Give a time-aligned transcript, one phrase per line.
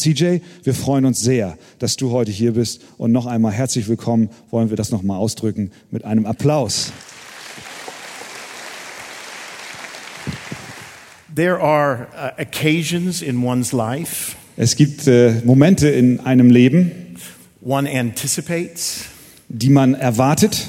[0.00, 2.80] CJ, wir freuen uns sehr, dass du heute hier bist.
[2.98, 6.92] Und noch einmal herzlich willkommen, wollen wir das nochmal ausdrücken mit einem Applaus.
[11.34, 17.16] There are uh, occasions in one's life Es gibt äh, Momente in einem Leben,
[17.62, 19.04] one anticipates
[19.48, 20.66] die man erwartet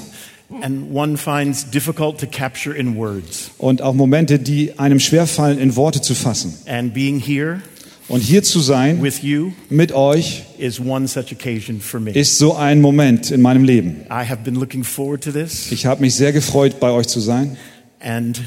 [0.62, 3.52] and one finds difficult to capture in words.
[3.58, 6.54] und auch Momente, die einem schwerfallen, in Worte zu fassen.
[6.66, 7.62] And being here
[8.12, 12.12] Und hier zu sein with you mit euch is one such occasion for me.
[12.12, 14.02] ist so ein Moment in meinem Leben.
[14.10, 17.20] I have been looking forward to this Ich habe mich sehr gefreut, bei euch zu
[17.22, 17.56] sein.
[18.00, 18.42] and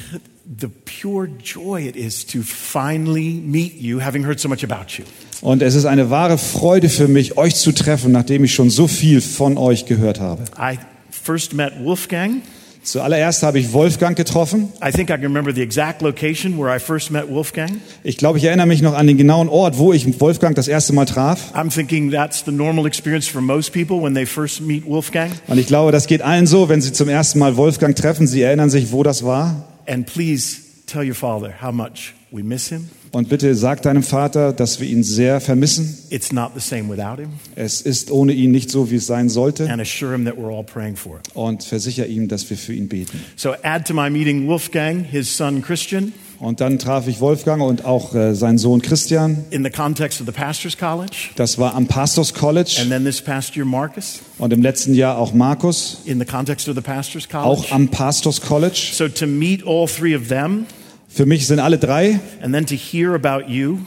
[0.61, 5.05] the pure joy it is to finally meet you, having heard so much about you.
[5.41, 8.87] Und es ist eine wahre Freude für mich, euch zu treffen, nachdem ich schon so
[8.87, 10.45] viel von euch gehört habe.
[10.59, 10.79] I
[11.11, 12.43] first met Wolfgang.
[12.85, 14.69] Zuallererst habe ich Wolfgang getroffen.
[14.87, 17.81] I think I can remember the exact location where I first met Wolfgang.
[18.03, 20.93] Ich glaube, ich erinnere mich noch an den genauen Ort, wo ich Wolfgang das erste
[20.93, 21.55] Mal traf.
[21.55, 25.33] I'm thinking that's the normal experience for most people when they first meet Wolfgang.
[25.47, 28.27] Und ich glaube, das geht allen so, wenn sie zum ersten Mal Wolfgang treffen.
[28.27, 29.65] Sie erinnern sich, wo das war.
[29.87, 32.91] And please tell your father how much we miss him.
[33.15, 35.97] Und bitte sag deinem Vater, dass wir ihn sehr vermissen.
[36.11, 37.29] It's not the same without him.
[37.55, 39.71] Es ist ohne ihn nicht so, wie es sein sollte.
[39.71, 41.21] And assure him that we're all praying for him.
[41.35, 43.21] Und versicher ihm, dass wir für ihn beten.
[43.37, 47.85] So add to my meeting Wolfgang, his son Christian, Und dann traf ich Wolfgang und
[47.85, 49.45] auch äh, seinen Sohn Christian.
[49.51, 51.31] in the context of the pastor's college.
[51.37, 52.79] Das war am Pastors College.
[52.81, 56.69] And then this past year, Marcus, Und im letzten Jahr auch Markus, in the context
[56.69, 57.47] of the pastor's college.
[57.49, 58.91] auch am Pastors College.
[58.93, 60.67] So to meet all three of them
[61.15, 63.79] Für mich sind alle drei, and then to hear about you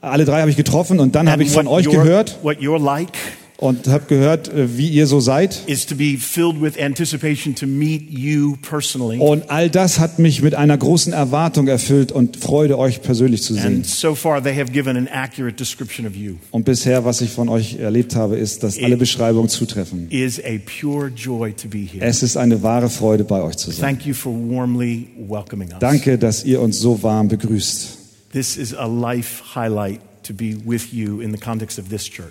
[0.00, 2.38] alle drei habe ich getroffen und dann habe ich von euch gehört.
[2.42, 3.10] what you're like
[3.58, 5.62] und habe gehört, äh, wie ihr so seid.
[9.18, 13.54] Und all das hat mich mit einer großen Erwartung erfüllt und Freude, euch persönlich zu
[13.54, 13.64] sehen.
[13.64, 16.34] And so far, they have given an accurate description of you.
[16.52, 20.08] Und bisher, was ich von euch erlebt habe, ist, dass alle Beschreibungen zutreffen.
[20.10, 22.04] Is a pure joy to be here.
[22.04, 23.96] Es ist eine wahre Freude, bei euch zu sein.
[23.96, 25.80] Thank you for warmly welcoming us.
[25.80, 27.98] Danke, dass ihr uns so warm begrüßt.
[28.32, 30.00] This is a life highlight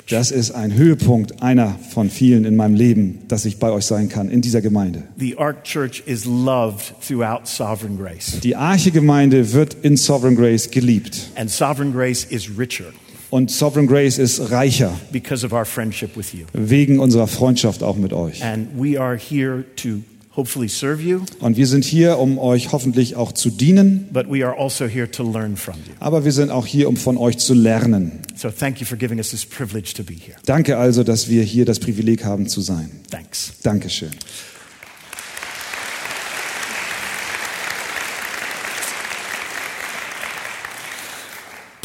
[0.09, 4.09] Das ist ein Höhepunkt, einer von vielen in meinem Leben, dass ich bei euch sein
[4.09, 5.03] kann, in dieser Gemeinde.
[5.18, 11.31] The Ark Church is loved throughout Sovereign Grace, Die Arche-Gemeinde wird in Sovereign Grace geliebt.
[11.36, 12.86] and Sovereign Grace is richer
[13.30, 16.46] Und Sovereign Grace ist reicher, because of our friendship with you.
[16.53, 18.44] wegen unserer Freundschaft auch mit euch.
[18.44, 20.00] And we are here to
[20.38, 24.46] hopefully serve you, Und wir sind hier, um euch hoffentlich auch zu dienen, but we
[24.46, 25.94] are also here to learn from you.
[26.00, 28.20] aber wir sind auch hier, um von euch zu lernen.
[28.36, 30.38] So thank you for giving us this privilege to be here.
[30.46, 32.92] Danke also, dass wir hier das Privileg haben zu sein.
[33.09, 33.53] Thanks.
[33.64, 34.12] Dankeschön.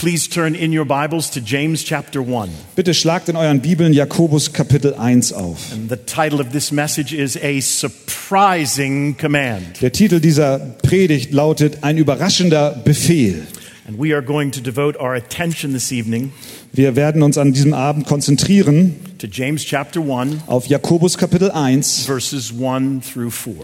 [0.03, 2.51] Please turn in your Bibles to James chapter 1.
[2.75, 5.73] Bitte schlagt in euren Bibeln Jakobus Kapitel 1 auf.
[5.73, 9.81] And the title of this message is A Surprising Command.
[9.81, 13.47] Der Titel dieser Predigt lautet Ein überraschender Befehl.
[13.87, 16.33] And we are going to devote our attention this evening
[16.73, 22.07] Wir werden uns an diesem Abend konzentrieren to James chapter 1, auf Jakobus Kapitel 1
[22.07, 23.55] verses 1 through 4,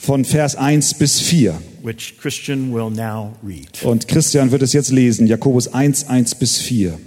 [0.00, 1.60] von Vers 1 bis 4.
[1.82, 3.82] which Christian will now read.
[3.82, 6.98] Und Christian wird es jetzt lesen, Jakobus 1, 1 bis 4.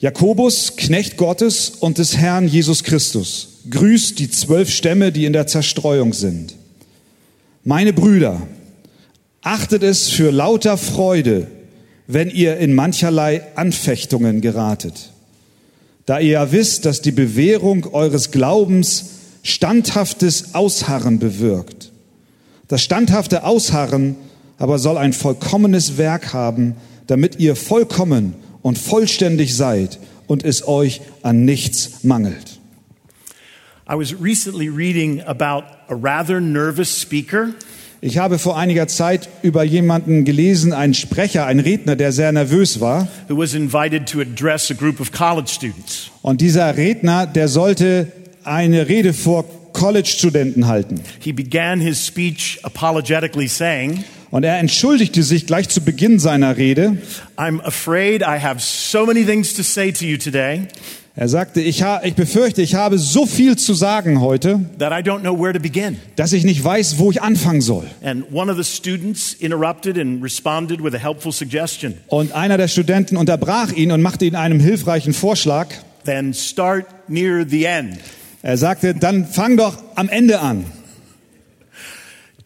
[0.00, 5.46] Jakobus, Knecht Gottes und des Herrn Jesus Christus, grüßt die zwölf Stämme, die in der
[5.46, 6.54] Zerstreuung sind.
[7.64, 8.40] Meine Brüder,
[9.42, 11.48] achtet es für lauter Freude,
[12.06, 15.12] wenn ihr in mancherlei Anfechtungen geratet.
[16.06, 19.06] Da ihr ja wisst, dass die Bewährung eures Glaubens
[19.42, 21.87] standhaftes Ausharren bewirkt.
[22.68, 24.16] Das standhafte Ausharren
[24.58, 26.74] aber soll ein vollkommenes Werk haben,
[27.06, 32.58] damit ihr vollkommen und vollständig seid und es euch an nichts mangelt.
[33.90, 37.54] I was recently reading about a rather nervous speaker
[38.00, 42.80] Ich habe vor einiger Zeit über jemanden gelesen, einen Sprecher, einen Redner, der sehr nervös
[42.80, 43.08] war.
[43.28, 46.10] who was invited to address a group of college students.
[46.22, 48.12] Und dieser Redner, der sollte
[48.44, 49.44] eine Rede vor
[49.78, 51.00] College-Studenten halten.
[51.20, 56.98] He began his speech apologetically saying, Und er entschuldigte sich gleich zu Beginn seiner Rede.
[57.36, 60.66] I'm afraid I have so many things to say to you today
[61.20, 65.02] Er sagte, ich, ha ich befürchte, ich habe so viel zu sagen heute, that I
[65.02, 65.96] don't know where to begin.
[66.14, 67.84] dass ich nicht weiß, wo ich anfangen soll.
[68.04, 71.94] And one of the students interrupted and responded with a helpful suggestion.
[72.06, 75.68] Und einer der Studenten unterbrach ihn und machte ihm einen hilfreichen Vorschlag.
[76.04, 77.98] Then start near the end.
[78.42, 80.64] Er sagte, dann fang doch am Ende an.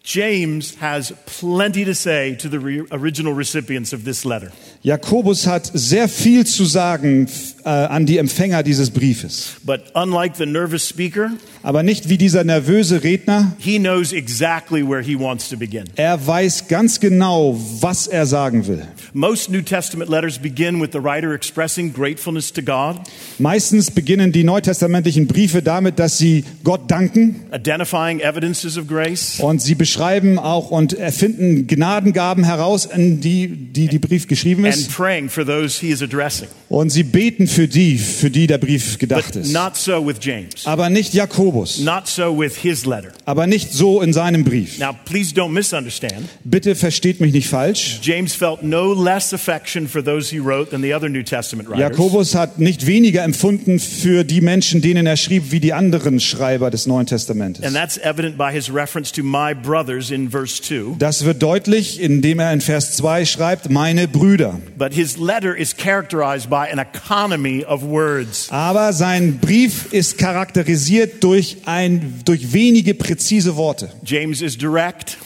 [0.04, 4.50] James has plenty to say to the re- original recipients of this letter.
[4.82, 7.28] Jakobus hat sehr viel zu sagen
[7.64, 9.52] äh, an die Empfänger dieses Briefes.
[9.64, 11.30] But unlike the nervous speaker,
[11.62, 13.52] Aber nicht wie dieser nervöse Redner.
[13.60, 15.84] he knows exactly where he wants to begin.
[15.94, 18.82] Er weiß ganz genau, was er sagen will.
[19.12, 22.96] Most New Testament letters begin with the writer expressing gratefulness to God,
[23.38, 29.62] Meistens beginnen die neutestamentlichen Briefe damit, dass sie Gott danken identifying evidences of grace, und
[29.62, 34.90] sie beschreiben auch und erfinden Gnadengaben heraus, in die die, die Brief geschrieben and ist.
[34.90, 36.48] praying for those he is addressing.
[36.70, 39.52] Und sie beten für die, für die der Brief gedacht ist.
[39.52, 40.64] not so with James.
[40.64, 41.80] Aber nicht Jakobus.
[41.80, 43.10] Not so with his letter.
[43.26, 44.78] Aber nicht so in seinem Brief.
[44.78, 46.26] Now, please don't misunderstand.
[46.44, 48.00] Bitte versteht mich nicht falsch.
[48.02, 51.90] James felt no less affection for those he wrote than the other New Testament writers.
[51.90, 56.70] Jakobus hat nicht weniger empfunden für die Menschen, denen er schrieb, wie die anderen Schreiber
[56.70, 57.62] des Neuen Testamentes.
[57.62, 60.96] And that's evident by his reference to my brothers in verse 2.
[60.98, 64.60] Das wird deutlich, indem er in Vers 2 schreibt, meine Brüder.
[64.78, 68.48] But his letter is characterized by an economy of words.
[68.50, 73.90] Aber sein Brief ist charakterisiert durch, ein, durch wenige präzise Worte.
[74.04, 75.18] James is direct,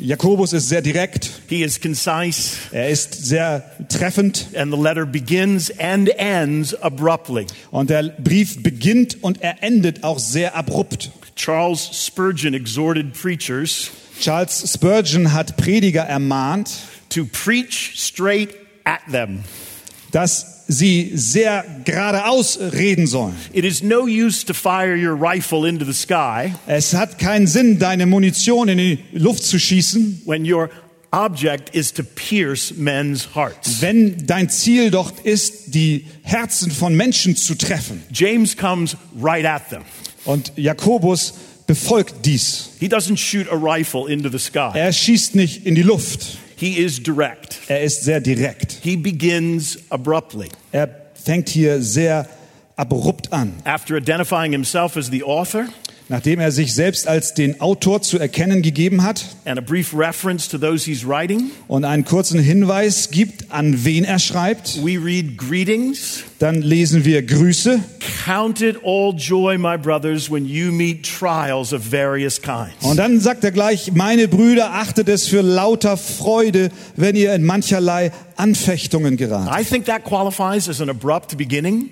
[0.00, 5.70] Jakobus ist sehr direkt, he is concise, er ist sehr treffend and the letter begins
[5.78, 7.46] and ends abruptly.
[7.70, 11.12] und der Brief beginnt und er endet auch sehr abrupt.
[11.34, 13.90] Charles Spurgeon exhorted preachers
[14.20, 16.70] Charles Spurgeon hat Prediger ermahnt,
[17.08, 19.42] to preach straight at them.
[20.12, 23.34] dass sie sehr geradeaus reden sollen.
[23.52, 27.78] It is no use to fire your rifle into the sky Es hat keinen Sinn,
[27.78, 30.70] deine Munition in die Luft zu schießen, when your
[31.10, 33.80] object is to pierce men's hearts.
[33.82, 38.02] wenn dein Ziel doch ist, die Herzen von Menschen zu treffen.
[38.12, 39.82] James comes right at them.
[40.24, 41.34] Und Jakobus
[41.66, 42.70] befolgt dies.
[42.80, 44.70] He doesn't shoot a rifle into the sky.
[44.74, 46.38] Er schießt nicht in die Luft.
[46.56, 47.58] He is direct.
[47.68, 48.78] Er ist sehr direkt.
[48.82, 50.48] He begins abruptly.
[50.70, 52.28] Er fängt hier sehr
[52.76, 53.54] abrupt an.
[53.64, 55.66] After identifying himself as the author
[56.08, 60.48] Nachdem er sich selbst als den Autor zu erkennen gegeben hat and a brief reference
[60.48, 65.38] to those he's writing, und einen kurzen Hinweis gibt, an wen er schreibt, we read
[65.38, 66.24] greetings.
[66.38, 67.80] dann lesen wir Grüße.
[68.24, 72.72] Count it all joy, my brothers, when you meet trials of various kinds.
[72.82, 77.44] Und dann sagt er gleich, meine Brüder, achtet es für lauter Freude, wenn ihr in
[77.44, 79.52] mancherlei Anfechtungen geratet.
[79.58, 81.90] I think that qualifies as an abrupt beginning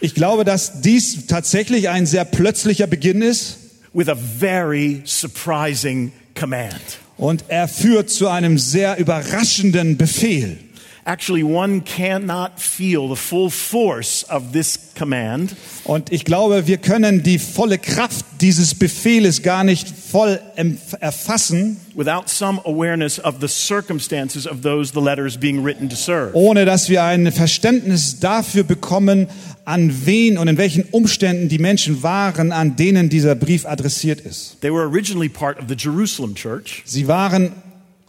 [0.00, 3.58] Ich glaube, dass dies tatsächlich ein sehr plötzlicher Beginn ist
[3.94, 6.74] with a very surprising command.
[7.16, 10.58] und er führt zu einem sehr überraschenden Befehl.
[11.08, 15.54] Actually, one cannot feel the full force of this command
[15.84, 20.40] Und ich glaube, wir können die volle Kraft dieses Befehles gar nicht voll
[20.98, 25.94] erfassen, without some awareness of the circumstances of those the letter is being written to
[25.94, 26.34] serve.
[26.34, 29.28] ohne dass wir ein Verständnis dafür bekommen,
[29.64, 34.60] an wen und in welchen Umständen die Menschen waren, an denen dieser Brief adressiert ist.
[34.60, 37.52] They were originally part of the Jerusalem church, Sie waren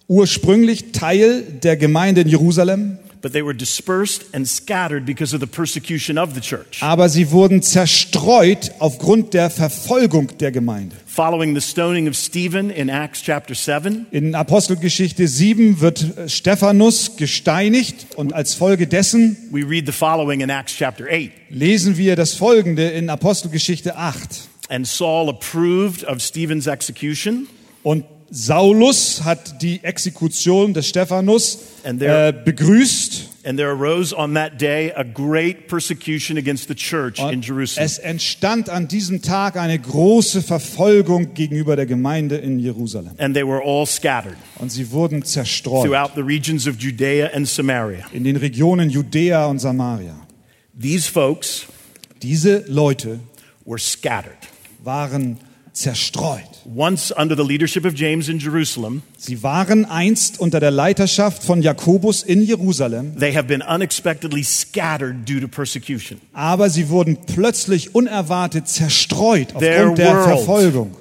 [0.07, 5.47] ursprünglich Teil der Gemeinde in Jerusalem, but they were dispersed and scattered because of the
[5.47, 6.81] persecution of the church.
[6.81, 10.95] aber sie wurden zerstreut aufgrund der Verfolgung der Gemeinde.
[11.07, 18.15] Following the stoning of Stephen in Acts chapter 7, In Apostelgeschichte 7 wird Stephanus gesteinigt
[18.15, 21.31] und als Folge dessen we read the following in Acts chapter 8.
[21.49, 24.47] lesen wir das folgende in Apostelgeschichte 8.
[24.69, 27.47] And Saul approved of Stephen's execution,
[27.83, 33.29] Und Saulus hat die Exekution des Stephanus there- äh, begrüßt.
[33.45, 37.85] and there arose on that day a great persecution against the church in Jerusalem.
[37.85, 43.11] es entstand an diesem Tag eine große Verfolgung gegenüber der Gemeinde in Jerusalem.
[43.17, 47.47] And they were all scattered Und sie wurden zerstreut throughout the regions of Judea and
[47.47, 48.05] Samaria.
[48.11, 50.15] in den Regionen Judäa und Samaria.
[50.79, 51.65] These folks
[52.21, 53.19] Diese Leute
[53.65, 54.35] were scattered.
[54.83, 55.37] waren
[55.71, 56.56] zerstreut.
[56.69, 61.61] Once under the leadership of James in Jerusalem, Sie waren einst unter der Leiterschaft von
[61.61, 66.19] Jakobus in Jerusalem, they have been unexpectedly scattered due to persecution.
[66.33, 70.23] aber sie wurden plötzlich unerwartet zerstreut aufgrund der.
[70.23, 70.97] Verfolgung.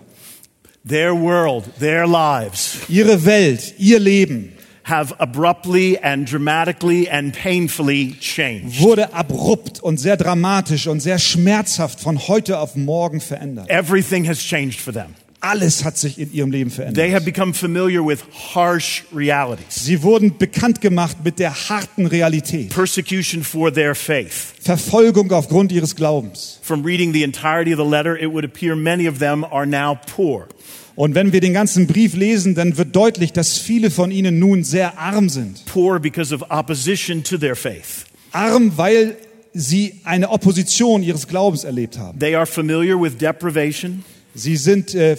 [0.88, 4.52] Their world, their lives Ihre Welt, ihr Leben
[4.84, 8.80] have abruptly and dramatically and painfully changed.
[8.80, 13.68] wurde abrupt und sehr dramatisch und sehr schmerzhaft von heute auf morgen verändert.
[13.68, 15.06] Everything has changed for them.
[15.40, 17.12] Alles hat sich in ihrem Leben They verändert.
[17.12, 18.20] have become familiar with
[18.54, 19.66] harsh realities.
[19.84, 22.70] Sie wurden bekannt gemacht mit der harten Realität.
[22.70, 24.54] Persecution for their faith.
[24.60, 26.58] Verfolgung aufgrund ihres Glaubens.
[26.62, 29.98] From reading the entirety of the letter, it would appear many of them are now
[30.16, 30.48] poor.
[30.96, 34.64] Und wenn wir den ganzen Brief lesen, dann wird deutlich, dass viele von ihnen nun
[34.64, 35.64] sehr arm sind.
[35.66, 38.06] poor because of opposition to their faith.
[38.32, 39.16] Arm, weil
[39.52, 42.18] sie eine Opposition ihres Glaubens erlebt haben.
[42.18, 44.04] They are familiar with deprivation,
[44.36, 45.16] Sie sind, äh, äh,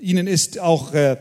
[0.00, 1.16] ihnen ist auch äh,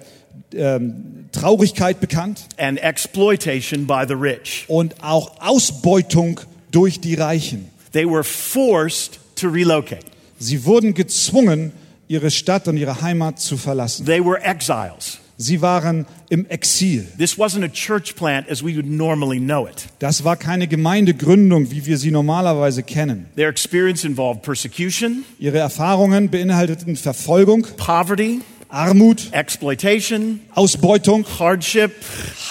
[0.54, 4.66] ähm, Traurigkeit bekannt and exploitation by the rich.
[4.68, 6.40] und auch Ausbeutung
[6.72, 7.70] durch die Reichen.
[7.94, 10.06] They were forced to relocate.
[10.40, 11.72] Sie wurden gezwungen,
[12.08, 14.06] ihre Stadt und ihre Heimat zu verlassen.
[14.06, 15.20] They were exiles.
[15.40, 17.06] Sie waren im Exil.
[17.20, 19.86] This wasn't a church plant as we would normally know it.
[20.00, 23.28] Das war keine Gemeindegründung, wie wir sie normalerweise kennen.
[23.36, 31.92] Their experience involved persecution, Ihre Erfahrungen beinhalteten Verfolgung, poverty, Armut, exploitation, Ausbeutung, hardship,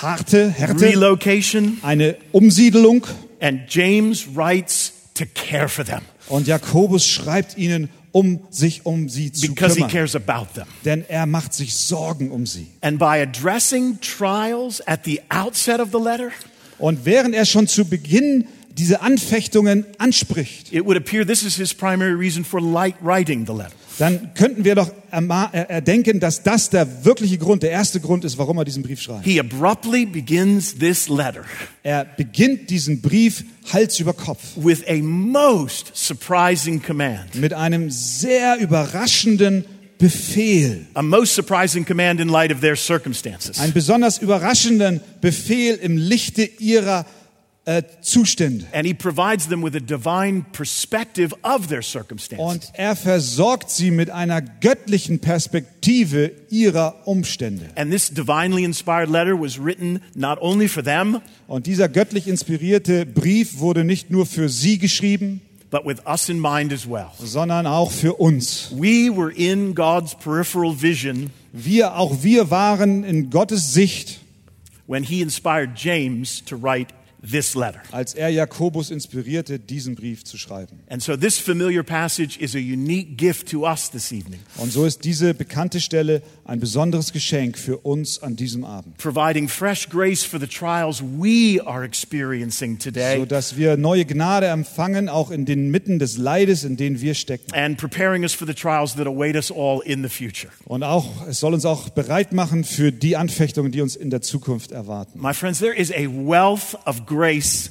[0.01, 3.05] harte Härte, relocation, eine Umsiedelung.
[3.41, 9.31] and James writes to care for them Und Jakobus schreibt ihnen, um sich um sie
[9.31, 9.91] zu because he kümmern.
[9.91, 10.67] cares about them.
[10.87, 12.69] Denn er macht sich Sorgen um sie.
[12.81, 16.31] And by addressing trials at the outset of the letter,
[16.79, 21.75] Und während er schon zu Beginn diese Anfechtungen anspricht, it would appear this is his
[21.75, 23.73] primary reason for light writing the letter.
[23.99, 28.37] Dann könnten wir doch er- erdenken, dass das der wirkliche Grund, der erste Grund ist,
[28.39, 29.25] warum er diesen Brief schreibt.
[29.25, 31.45] He abruptly begins this letter
[31.83, 37.35] Er beginnt diesen Brief Hals über Kopf with a most surprising command.
[37.35, 39.65] mit einem sehr überraschenden
[39.99, 40.87] Befehl.
[40.93, 43.59] A most surprising command in light of their circumstances.
[43.59, 47.07] Einen besonders überraschenden Befehl im Lichte ihrer
[47.67, 48.65] äh, Zustände.
[48.73, 52.39] And he provides them with a divine perspective of their circumstances.
[52.39, 57.69] Und er versorgt sie mit einer göttlichen Perspektive ihrer Umstände.
[57.75, 63.05] And this divinely inspired letter was written not only for them, Und dieser göttlich inspirierte
[63.05, 67.09] Brief wurde nicht nur für sie geschrieben, but with us in mind as well.
[67.19, 68.71] sondern auch für uns.
[68.73, 74.21] We were in God's peripheral vision Wir, auch wir waren in Gottes Sicht,
[74.87, 76.95] when he inspired James to write
[77.31, 77.81] this letter.
[77.93, 80.81] als er Jakobus inspirierte, diesen Brief zu schreiben.
[80.89, 84.85] And so this familiar passage is a unique gift to us this evening, Und so
[84.85, 90.23] ist diese bekannte Stelle ein besonderes Geschenk für uns an diesem Abend, providing fresh grace
[90.25, 95.45] for the trials we are experiencing today so dass wir neue Gnade empfangen, auch in
[95.45, 97.53] den Mitten des Leides, in denen wir stecken.
[97.55, 100.53] and preparing us for the trials that await us all in the future.
[100.65, 104.21] Und auch, es soll uns auch bereit machen für die Anfechtungen, die uns in der
[104.23, 105.21] Zukunft erwarten.
[105.21, 107.16] My friends, there is a wealth of grace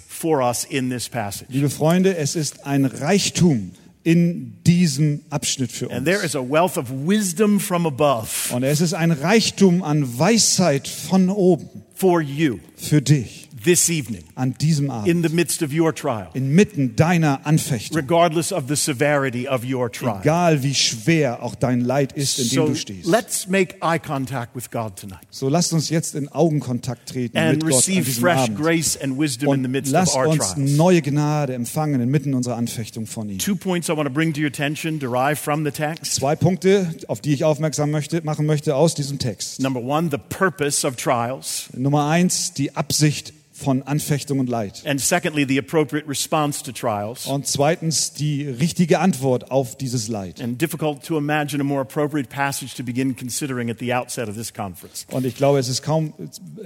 [0.10, 1.48] for us in this passage.
[1.50, 3.72] Liebe Freunde, es ist ein Reichtum
[4.04, 6.26] in diesem Abschnitt für And there uns.
[6.26, 11.30] is a wealth of wisdom from above Und es ist ein Reichtum an Weisheit von
[11.30, 15.94] oben for you für dich this evening an diesem Abend, in the midst of your
[15.94, 20.20] trial, inmitten deiner Anfechtung, regardless of the severity of your trial.
[20.22, 23.08] egal wie schwer auch dein Leid ist, in dem So du stehst.
[23.08, 27.54] let's make eye contact with God tonight So lasst uns jetzt in Augenkontakt treten and
[27.54, 28.58] mit Gott an receive diesem fresh Abend.
[28.58, 30.72] grace and wisdom in the Und midst lasst of our uns trials.
[30.72, 33.40] neue Gnade empfangen inmitten unserer Anfechtung von ihm.
[33.40, 36.14] Two points I want to bring to your attention derive from the text.
[36.16, 39.60] Zwei Punkte, auf die ich aufmerksam möchte, machen möchte aus diesem Text.
[39.60, 41.70] Number one, the purpose of trials.
[41.76, 44.84] Nummer eins, die Absicht von Anfechtung und Leid.
[44.86, 47.26] And secondly, the appropriate response to trials.
[47.26, 50.42] Und zweitens, die richtige Antwort auf dieses Leid.
[50.42, 54.36] And difficult to imagine a more appropriate passage to begin considering at the outset of
[54.36, 55.08] this conference.
[55.10, 56.14] Und ich glaube, es, ist kaum,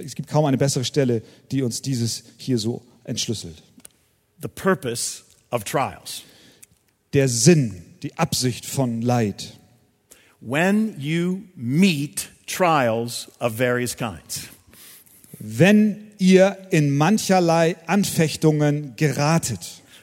[0.03, 3.61] es gibt kaum eine bessere Stelle, die uns dieses hier so entschlüsselt.
[4.41, 6.23] The purpose of trials.
[7.13, 9.59] Der Sinn, die Absicht von Leid.
[10.41, 14.49] When you meet trials of various kinds,
[15.39, 19.59] Wenn ihr in mancherlei Anfechtungen geratet.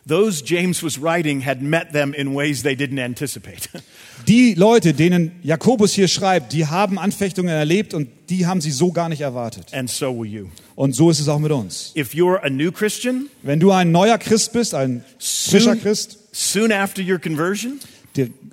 [0.08, 3.68] those James was writing had met them in ways they didn't anticipate.
[4.26, 8.90] Die Leute, denen Jakobus hier schreibt, die haben Anfechtungen erlebt und die haben sie so
[8.92, 9.72] gar nicht erwartet.
[9.72, 10.46] and so will you.
[10.74, 11.92] Und so ist es auch mit uns.
[11.96, 16.72] If you're a new Christian, Wenn du ein neuer Christ bist, ein frischer Christ, soon
[16.72, 17.78] after your conversion,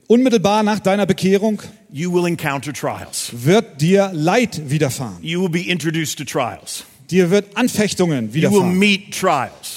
[0.07, 1.61] unmittelbar nach deiner Bekehrung
[3.31, 5.17] wird dir Leid widerfahren.
[5.21, 6.85] You will be introduced to trials.
[7.09, 8.79] Dir wird Anfechtungen widerfahren.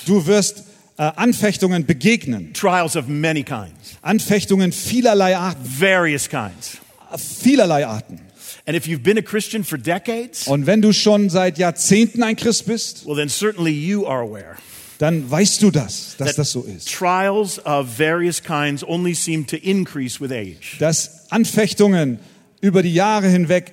[0.06, 0.64] Du wirst
[0.98, 2.52] äh, Anfechtungen begegnen.
[2.54, 5.62] Trials of many kinds, Anfechtungen vielerlei Arten.
[5.62, 6.78] various kinds.
[7.16, 8.20] Vielerlei Arten.
[8.66, 12.34] And if you've been a Christian for decades, Und wenn du schon seit Jahrzehnten ein
[12.34, 14.56] Christ bist, well, then certainly you are aware
[14.98, 16.88] dann weißt du das, dass das so ist.
[16.88, 20.76] trials of various kinds only seem to increase with age.
[20.78, 22.18] Dass Anfechtungen
[22.60, 23.72] über die Jahre hinweg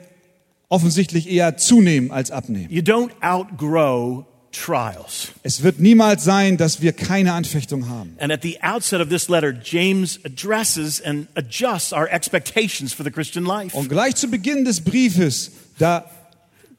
[0.70, 2.68] offensichtlich eher zunehmen als abnehmen.
[2.70, 5.30] You don't outgrow trials.
[5.44, 8.16] Es wird niemals sein, dass wir keine Anfechtung haben.
[8.20, 13.12] And at the outset of this letter, James addresses and adjusts our expectations for the
[13.12, 13.76] Christian life.
[13.76, 16.10] Und gleich zu Beginn des Briefes, da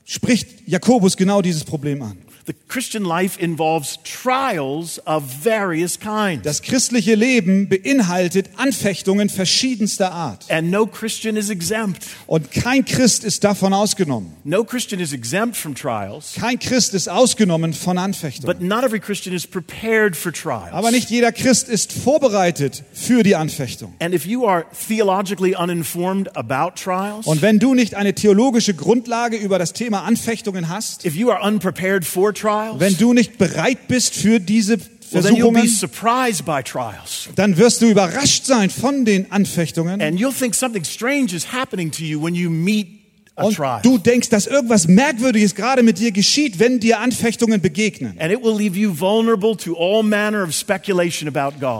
[0.04, 2.18] spricht Jakobus genau dieses Problem an.
[2.46, 6.42] The Christian life involves trials of various kinds.
[6.42, 10.50] Das christliche Leben beinhaltet Anfechtungen verschiedenster Art.
[10.50, 12.04] And no Christian is exempt.
[12.26, 14.32] Und kein Christ ist davon ausgenommen.
[14.44, 18.68] No Christian is exempt from trials, Kein Christ ist ausgenommen von but Anfechtungen.
[18.68, 20.72] not every Christian is prepared for trials.
[20.72, 23.94] Aber nicht jeder Christ ist vorbereitet für die Anfechtung.
[24.00, 29.38] And if you are theologically uninformed about trials, Und wenn du nicht eine theologische Grundlage
[29.38, 32.33] über das Thema Anfechtungen hast, if you are unprepared for
[32.78, 34.78] wenn du nicht bereit bist für diese
[35.10, 35.70] Versuchungen,
[37.36, 40.00] dann wirst du überrascht sein von den Anfechtungen.
[40.00, 42.88] And you'll think something strange is happening to you when you meet
[43.36, 43.80] a Und trial.
[43.82, 48.18] du denkst, dass irgendwas Merkwürdiges gerade mit dir geschieht, wenn dir Anfechtungen begegnen.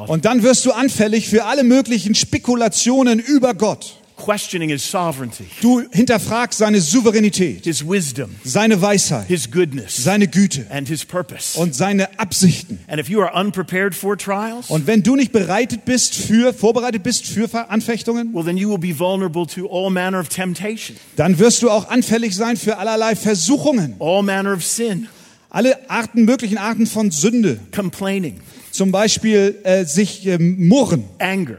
[0.09, 3.97] Und dann wirst du anfällig für alle möglichen Spekulationen über Gott.
[4.17, 10.67] Questioning His sovereignty, Du hinterfragst seine Souveränität, His wisdom, seine Weisheit, His goodness, seine Güte
[10.71, 11.59] and His purpose.
[11.59, 12.79] und seine Absichten.
[12.87, 17.03] And if you are unprepared for trials, Und wenn du nicht bereitet bist für, vorbereitet
[17.03, 21.39] bist für Anfechtungen, well, then you will be vulnerable to all manner of temptation, dann
[21.39, 23.97] wirst du auch anfällig sein für allerlei Versuchungen.
[23.99, 25.09] all manner of sin,
[25.51, 27.59] Alle Arten, möglichen Arten von Sünde.
[27.75, 28.41] complaining,
[28.73, 31.59] Zum Beispiel äh, sich ähm, murren, anger,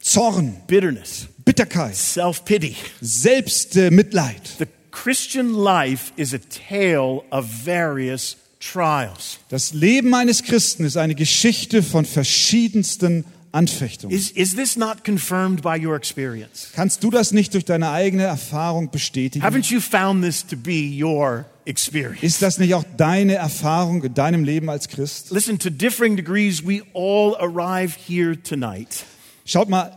[0.00, 2.74] Zorn, bitterness, Bitterkeit, self pity.
[3.00, 4.42] Selbstmitleid.
[4.58, 4.64] Äh.
[4.64, 9.38] The Christian life is a tale of various trials.
[9.48, 14.14] Das Leben eines Christen ist eine Geschichte von verschiedensten Anfechtungen.
[14.14, 16.70] Is, is this not confirmed by your experience?
[16.74, 19.44] Kannst du das nicht durch deine eigene Erfahrung bestätigen?
[19.44, 22.24] Haven't you found this to be your experience?
[22.24, 25.30] Ist das nicht auch deine Erfahrung in deinem Leben als Christ?
[25.30, 29.04] Listen, to differing degrees, we all arrive here tonight.
[29.44, 29.96] Schaut mal,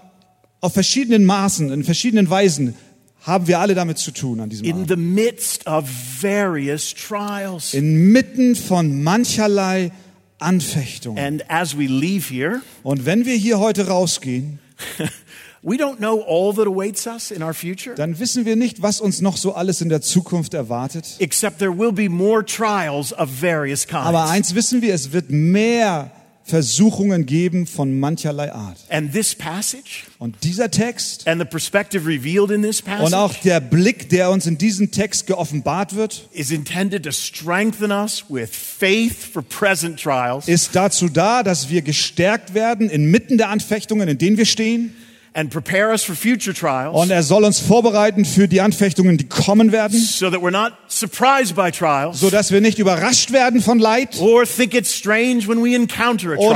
[0.61, 2.75] auf verschiedenen Maßen, in verschiedenen Weisen
[3.21, 4.89] haben wir alle damit zu tun an diesem in Abend.
[4.89, 5.85] the midst of
[6.21, 7.73] various trials.
[7.73, 9.91] Inmitten von mancherlei
[10.39, 11.17] Anfechtungen.
[11.23, 14.59] And as we leave here, Und wenn wir hier heute rausgehen,
[15.61, 19.01] we don't know all that awaits us in our future, dann wissen wir nicht, was
[19.01, 21.05] uns noch so alles in der Zukunft erwartet.
[21.19, 24.31] except there will be more trials of various Aber kinds.
[24.31, 26.11] eins wissen wir, es wird mehr
[26.49, 28.77] Versuchungen geben von mancherlei Art.
[28.89, 33.43] And this passage Und dieser Text and the perspective revealed in this und auch passage
[33.43, 38.49] der Blick, der uns in diesem Text geoffenbart wird, is intended to strengthen us with
[38.49, 44.17] faith for present trials ist dazu da, dass wir gestärkt werden inmitten der Anfechtungen, in
[44.17, 44.95] denen wir stehen.
[45.39, 49.27] And prepare us for future trials Und er soll uns vorbereiten für die Anfechtungen, die
[49.27, 53.61] kommen werden, so that we're not surprised by trials so dass wir nicht überrascht werden
[53.61, 54.45] von Leid oder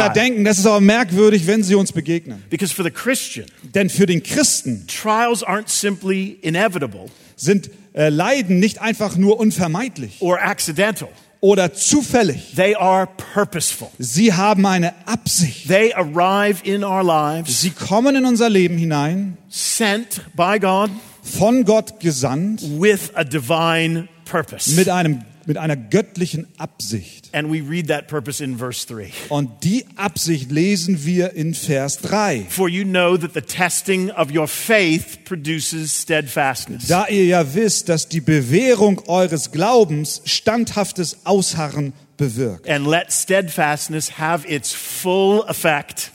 [0.10, 2.44] denken, das ist aber merkwürdig, wenn sie uns begegnen.
[2.50, 8.60] Because for the Christian, Denn für den Christen trials aren't simply inevitable sind äh, Leiden
[8.60, 11.10] nicht einfach nur unvermeidlich or accidental.
[11.44, 12.56] Oder zufällig.
[12.56, 13.90] They are purposeful.
[14.00, 15.68] Sie haben eine Absicht.
[15.68, 20.90] They arrive in our lives Sie kommen in unser Leben hinein, sent by God
[21.22, 24.74] von Gott gesandt, with a divine purpose.
[24.74, 27.30] mit, einem, mit einer göttlichen Absicht.
[27.34, 29.12] And we read that purpose in verse 3.
[29.30, 32.46] Und die Absicht lesen wir in Vers 3.
[32.50, 36.88] For you know that the testing of your faith produces steadfastness.
[36.88, 42.70] Da ihr ja wisst, dass die Bewährung eures Glaubens standhaftes Ausharren bewirkt.
[42.70, 46.12] And let steadfastness have its full effect,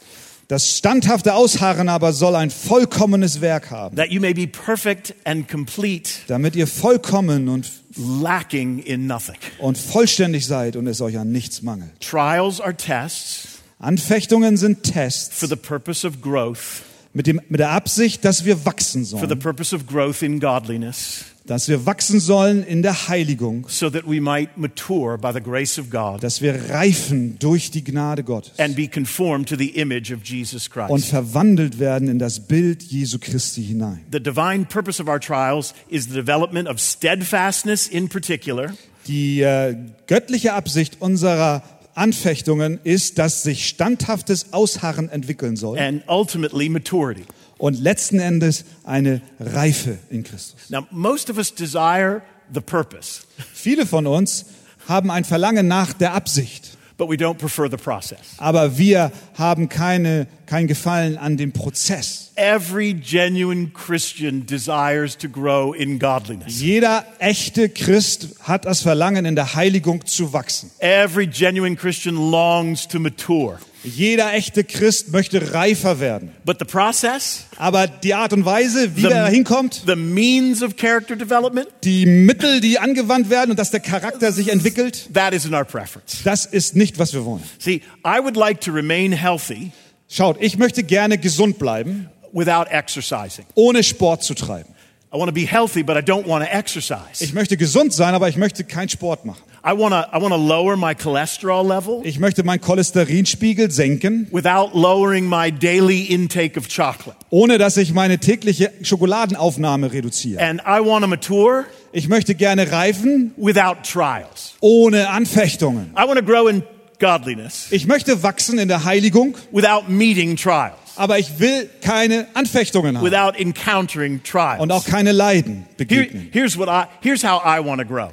[0.49, 5.47] Das standhafte Ausharren aber soll ein vollkommenes Werk haben, that you may be perfect and
[5.47, 9.37] complete, damit ihr vollkommen und, lacking in nothing.
[9.59, 11.91] und vollständig seid und es euch an nichts mangelt.
[12.01, 16.83] Trials are tests Anfechtungen sind Tests for the purpose of growth,
[17.13, 20.41] mit, dem, mit der Absicht, dass wir wachsen for the sollen, purpose of growth in
[20.41, 25.41] godliness, dass wir wachsen sollen in der Heiligung, so that we might mature by the
[25.41, 29.71] grace of God dass wir reifen durch die Gnade Gottes and be conformed to the
[29.71, 31.09] image of Jesus und Christ.
[31.09, 34.01] verwandelt werden in das Bild Jesu Christi hinein.
[34.13, 38.75] The divine purpose of our trials is the development of steadfastness in particular,
[39.07, 39.75] Die äh,
[40.07, 41.63] göttliche Absicht unserer
[41.95, 47.25] Anfechtungen ist, dass sich standhaftes Ausharren entwickeln soll and ultimately maturity.
[47.59, 50.71] Und letzten Endes eine Reife in Christus.
[50.71, 54.47] Now, most of us desire the purpose, Viele von uns
[54.89, 58.19] haben ein Verlangen nach der Absicht, but we don't prefer the process.
[58.39, 62.33] Aber wir haben keine, kein Gefallen an dem Prozess.
[62.37, 66.61] Every genuine Christian desires to grow in godliness.
[66.61, 70.71] Jeder echte Christ hat das Verlangen, in der Heiligung zu wachsen.
[70.79, 73.59] Every genuine Christian longs to mature.
[73.89, 76.31] Jeder echte Christ möchte reifer werden.
[76.45, 80.63] But the process, Aber die Art und Weise, wie The- er da hinkommt, the means
[80.63, 85.33] of character development, die Mittel, die angewandt werden und dass der Charakter sich entwickelt, that
[85.33, 86.23] isn't our preference.
[86.25, 87.43] das ist nicht, was wir wollen.
[87.59, 89.73] See, I would like to remain healthy
[90.11, 93.45] Schaut, ich möchte gerne gesund bleiben, without exercising.
[93.55, 94.75] ohne Sport zu treiben.
[95.13, 97.23] I want to be healthy, but I don't want to exercise.
[97.25, 99.43] Ich möchte gesund sein, aber ich möchte keinen Sport machen.
[99.71, 104.27] I want to I want to lower my cholesterol level Ich möchte meinen Cholesterinspiegel senken,
[104.31, 107.17] without lowering my daily intake of chocolate.
[107.31, 110.41] ohne dass ich meine tägliche Schokoladenaufnahme reduziere.
[110.43, 114.55] And I want to mature Ich möchte gerne reifen, without trials.
[114.61, 115.93] ohne Anfechtungen.
[115.97, 116.63] I want to grow in
[117.01, 122.97] godliness Ich möchte wachsen in der Heiligung, without meeting trials, aber ich will keine Anfechtungen
[122.97, 124.61] haben without encountering trials.
[124.61, 126.29] und auch keine Leiden Here- begegnen.
[126.33, 128.09] here's what I here's how I want to grow.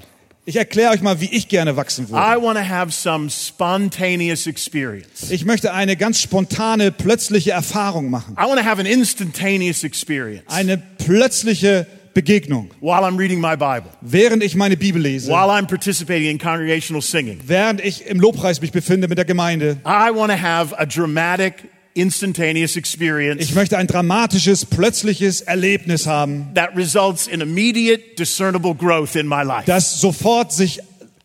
[0.48, 2.22] Ich erkläre euch mal, wie ich gerne wachsen würde.
[2.22, 5.32] I want to have some spontaneous experience.
[5.32, 8.36] Ich möchte eine ganz spontane, plötzliche Erfahrung machen.
[8.40, 13.90] I want to have an instantaneous experience Eine plötzliche Begegnung, while I'm reading my Bible,
[14.02, 17.40] während ich meine Bibel lese, while I'm participating in congregational singing.
[17.46, 19.78] während ich im Lobpreis mich befinde mit der Gemeinde.
[19.84, 21.56] I want to have a dramatic,
[21.96, 29.16] instantaneous experience Ich möchte ein dramatisches, plötzliches Erlebnis haben, that results in immediate, discernible growth
[29.16, 29.64] in my life.
[29.66, 30.82] das sofort sich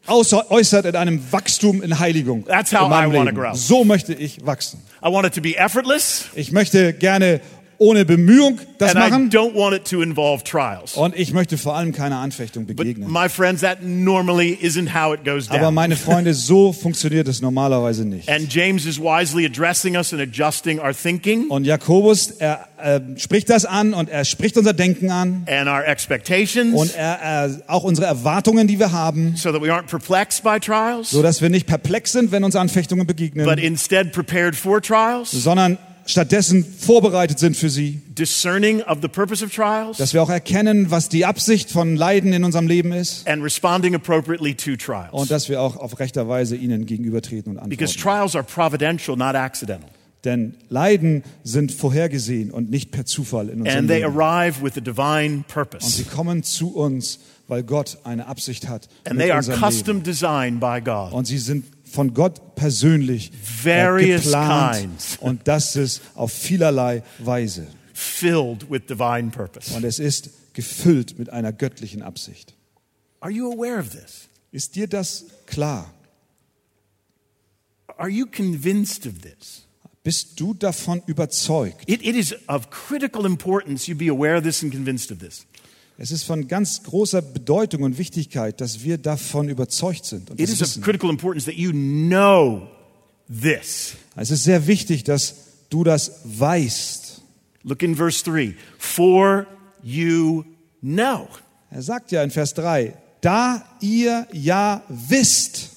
[0.07, 2.45] außer- äußert in einem Wachstum in Heiligung.
[2.47, 3.37] That's how in meinem I Leben.
[3.37, 3.55] grow.
[3.55, 4.81] So möchte ich wachsen.
[5.05, 7.41] I want it to be effortless, Ich möchte gerne
[7.81, 10.95] ohne Bemühung das and I machen don't want it to involve trials.
[10.97, 13.11] und ich möchte vor allem keine Anfechtung begegnen.
[13.11, 15.75] my friends, that normally isn't how it goes Aber down.
[15.75, 18.29] meine Freunde, so funktioniert es normalerweise nicht.
[18.29, 23.49] And James is wisely addressing us and adjusting our thinking Und Jakobus, er äh, spricht
[23.49, 27.83] das an und er spricht unser Denken an and our expectations und er, äh, auch
[27.85, 31.49] unsere Erwartungen, die wir haben, so that we aren't perplexed by trials, so dass wir
[31.49, 35.79] nicht perplex sind, wenn uns Anfechtungen but begegnen, instead prepared for trials, sondern
[36.11, 40.91] stattdessen vorbereitet sind für sie, discerning of the purpose of trials, dass wir auch erkennen,
[40.91, 45.13] was die Absicht von Leiden in unserem Leben ist and responding appropriately to trials.
[45.13, 48.19] und dass wir auch auf rechter Weise ihnen gegenübertreten und Because antworten.
[48.19, 49.89] trials are providential, not accidental.
[50.25, 54.19] Denn Leiden sind vorhergesehen und nicht per Zufall in unserem And they Leben.
[54.21, 55.91] arrive with a divine Und purpose.
[55.91, 59.73] sie kommen zu uns, weil Gott eine Absicht hat And they are unserem Leben.
[59.73, 61.15] custom designed by God.
[61.15, 64.77] Und sie sind von Gott persönlich äh, Various geplant.
[64.81, 65.17] kinds.
[65.21, 67.67] Und das ist auf vielerlei Weise.
[67.93, 69.75] filled with divine purpose.
[69.75, 72.55] Und es ist gefüllt mit einer göttlichen Absicht.
[73.21, 74.29] Are you aware of this?
[74.53, 75.93] Ist dir das klar?
[77.99, 79.67] Are you convinced of this?
[80.03, 81.83] Bist du davon überzeugt?
[81.87, 85.45] It, it is of critical importance you be aware of this and convinced of this.
[86.03, 90.31] Es ist von ganz großer Bedeutung und Wichtigkeit, dass wir davon überzeugt sind.
[90.31, 92.67] Und It is of critical importance that you know
[93.29, 93.97] this.
[94.17, 95.35] Es ist sehr wichtig, dass
[95.69, 97.21] du das weißt.
[97.65, 98.55] Look in verse 3.
[98.79, 99.47] For
[99.83, 100.47] you
[100.81, 101.29] know.
[101.71, 105.69] Er sagt ja in Vers 3, da ihr ja wisst.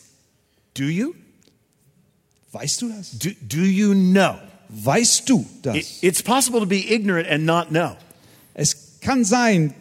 [0.74, 1.16] Do you?
[2.54, 3.12] Weißt du das?
[3.20, 4.36] Do, do you know?
[4.70, 5.76] Weißt du das?
[5.76, 7.98] It, it's possible to be ignorant and not know.
[8.54, 9.74] Es kann sein,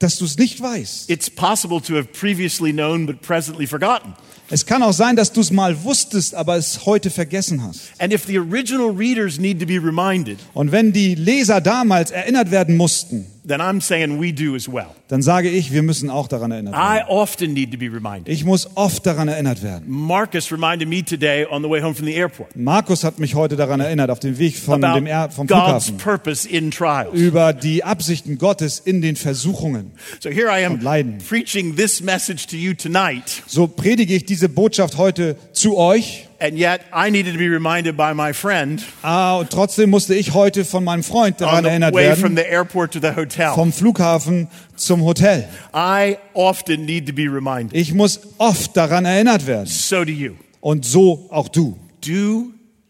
[0.00, 1.08] dass du es nicht weißt.
[1.08, 4.14] It's possible to have previously known but presently forgotten.
[4.52, 7.82] Es kann auch sein, dass du es mal wusstest, aber es heute vergessen hast.
[7.98, 12.50] And if the original readers need to be reminded, Und wenn die Leser damals erinnert
[12.50, 14.86] werden mussten, then I'm saying we do as well.
[15.08, 17.08] dann sage ich, wir müssen auch daran erinnert I werden.
[17.08, 18.28] often need to be reminded.
[18.28, 19.84] Ich muss oft daran erinnert werden.
[19.88, 23.56] Marcus reminded me today on the way home from the airport Markus hat mich heute
[23.56, 27.10] daran erinnert, auf dem Weg von about dem er vom God's Flughafen, purpose in trials.
[27.12, 29.90] über die Absichten Gottes in den Versuchungen.
[30.20, 31.18] So here I am Und Leiden.
[31.28, 36.28] preaching this message to you tonight, So predige ich diese Botschaft heute zu euch.
[36.40, 40.34] And yet I needed to be reminded by my friend Ah, und trotzdem musste ich
[40.34, 43.54] heute von meinem Freund daran erinnert way from werden, the airport to the hotel.
[43.54, 45.48] vom Flughafen zum Hotel.
[45.74, 47.74] I often need to be reminded.
[47.74, 49.66] Ich muss oft daran erinnert werden.
[49.66, 50.34] So do you.
[50.60, 51.76] Und so auch du.
[52.04, 52.46] Do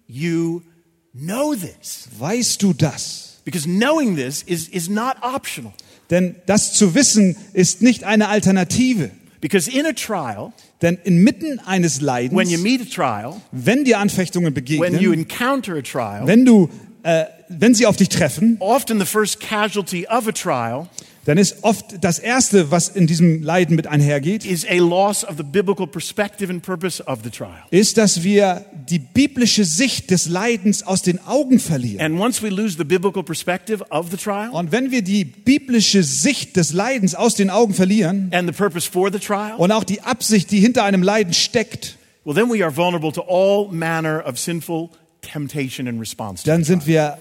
[0.06, 0.62] you
[1.12, 2.08] know this?
[2.18, 3.40] Weißt du das?
[3.44, 5.72] Because knowing this is, is not optional.
[6.10, 9.10] Denn das zu wissen ist nicht eine Alternative.
[9.40, 10.52] Because in a trial,
[10.82, 12.32] Denn inmitten eines Leidens,
[12.90, 15.26] trial, wenn dir Anfechtungen begegnen,
[15.82, 16.70] trial, wenn du,
[17.02, 20.88] äh, wenn sie auf dich treffen, often the first casualty of a trial
[21.26, 25.36] dann ist oft das Erste, was in diesem Leiden mit einhergeht, is a loss of
[25.36, 27.62] the biblical perspective and purpose of the trial.
[27.70, 32.00] ist, dass wir die biblische Sicht des Leidens aus den Augen verlieren.
[32.00, 36.02] And once we lose the biblical perspective of the trial Und wenn wir die biblische
[36.02, 39.84] Sicht des Leidens aus den Augen verlieren and the purpose for the trial, und auch
[39.84, 44.24] die Absicht, die hinter einem Leiden steckt, well, then we are vulnerable to all manner
[44.26, 44.88] of sinful
[45.20, 46.44] temptation and response.
[46.44, 47.18] Dann sind wir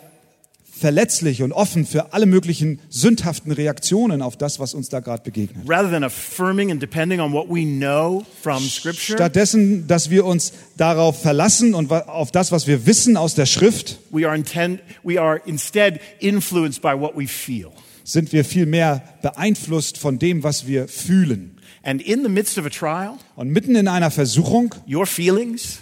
[0.79, 5.69] verletzlich und offen für alle möglichen sündhaften Reaktionen auf das, was uns da gerade begegnet.
[5.69, 10.53] Rather than affirming and depending on what we know from Scripture, Stattdessen, dass wir uns
[10.77, 15.19] darauf verlassen und auf das, was wir wissen aus der Schrift, we are, intend, we
[15.21, 17.69] are instead influenced by what we feel.
[18.03, 21.57] sind wir viel mehr beeinflusst von dem, was wir fühlen.
[21.83, 25.79] And in the midst of a trial, Und mitten in einer Versuchung your feelings,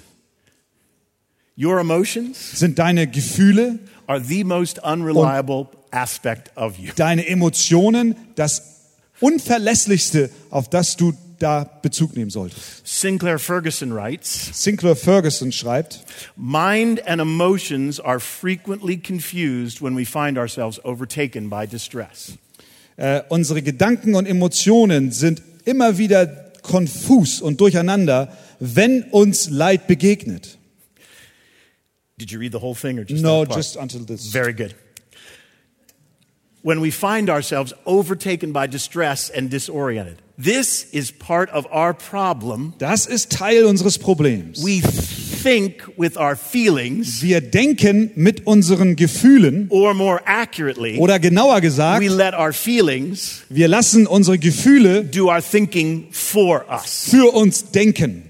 [1.58, 6.92] your emotions sind deine Gefühle, are the most unreliable aspect of you.
[6.96, 8.64] deine Emotionen das
[9.20, 12.82] unverlässlichste, auf das du da Bezug nehmen solltest.
[12.84, 16.00] Sinclair Ferguson writes Sinclair Ferguson schreibt,
[16.36, 22.34] Mind and emotions are frequently confused when we find ourselves overtaken by distress.
[22.98, 26.26] äh, unsere Gedanken und Emotionen sind immer wieder
[26.64, 30.58] konfus und durcheinander, wenn uns Leid begegnet.
[32.20, 34.26] Did you read the whole thing or just No, just until this.
[34.32, 34.74] Very good.
[36.64, 42.74] When we find ourselves overtaken by distress and disoriented, this is part of our problem.
[42.80, 44.64] Das ist Teil unseres Problems.
[44.64, 51.62] We think with our feelings, Wir denken mit unseren Gefühlen or more accurately, oder genauer
[51.62, 57.10] gesagt, we let our feelings wir lassen unsere Gefühle do our thinking for us.
[57.12, 58.24] für uns denken.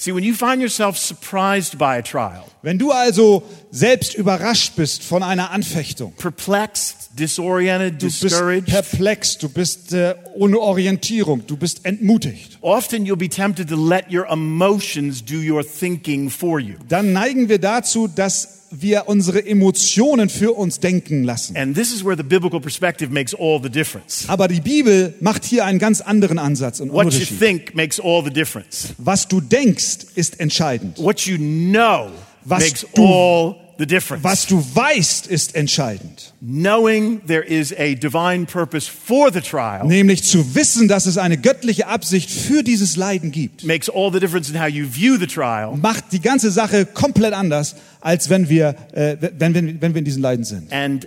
[0.00, 5.02] See, when you find yourself surprised by a trial, Wenn du also selbst überrascht bist
[5.02, 11.56] von einer Anfechtung, perplexed, disoriented, du bist discouraged, perplex, du bist äh, ohne Orientierung, du
[11.56, 16.76] bist entmutigt, often you'll be tempted to let your emotions do your thinking for you.
[16.88, 21.56] dann neigen wir dazu, dass wir unsere Emotionen für uns denken lassen.
[21.56, 24.24] And this is where the biblical perspective makes all the difference.
[24.28, 27.38] Aber die Bibel macht hier einen ganz anderen Ansatz und What you Unterschied.
[27.40, 28.94] think makes all the difference.
[28.98, 30.98] Was du denkst, ist entscheidend.
[30.98, 32.08] What you know
[32.44, 34.24] Was makes du- all the difference.
[34.24, 36.32] Was du weißt, ist entscheidend.
[36.40, 41.38] Knowing there is a divine purpose for the trial Nämlich zu wissen, dass es eine
[41.38, 45.26] göttliche Absicht für dieses Leiden gibt, makes all the difference in how you view the
[45.26, 49.98] trial macht die ganze Sache komplett anders, als wenn wir, äh, wenn, wenn, wenn wir
[50.00, 50.72] in diesen Leiden sind.
[50.72, 51.06] and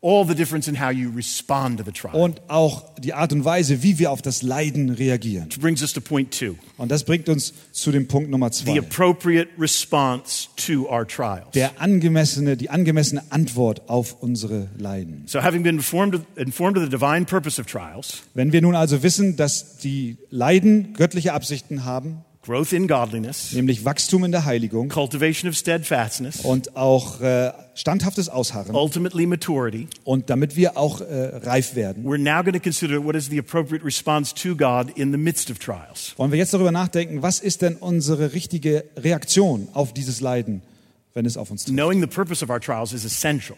[0.00, 2.14] all the difference in how you respond to the trial.
[2.14, 5.46] Und auch die Art und Weise, wie wir auf das Leiden reagieren.
[5.46, 8.64] Which brings us to point two Und das bringt uns zu dem Punkt Nummer the
[8.64, 8.78] zwei.
[8.78, 11.50] appropriate response to our trials.
[11.54, 15.24] Der angemessene, die angemessene Antwort auf unsere Leiden.
[15.26, 18.74] So, having been informed of, informed of the divine purpose of trials, Wenn wir nun
[18.76, 24.44] also wissen, dass die Leiden göttliche Absichten haben, growth in godliness, nämlich Wachstum in der
[24.44, 31.00] Heiligung cultivation of steadfastness, und auch äh, standhaftes Ausharren ultimately maturity, und damit wir auch
[31.00, 31.04] äh,
[31.36, 35.12] reif werden, we're now going to consider what is the appropriate response to God in
[35.12, 36.14] the midst of trials.
[36.16, 40.62] wollen wir jetzt darüber nachdenken, was ist denn unsere richtige Reaktion auf dieses Leiden,
[41.14, 41.76] wenn es auf uns trifft.
[41.76, 43.56] Knowing the purpose of our trials is essential,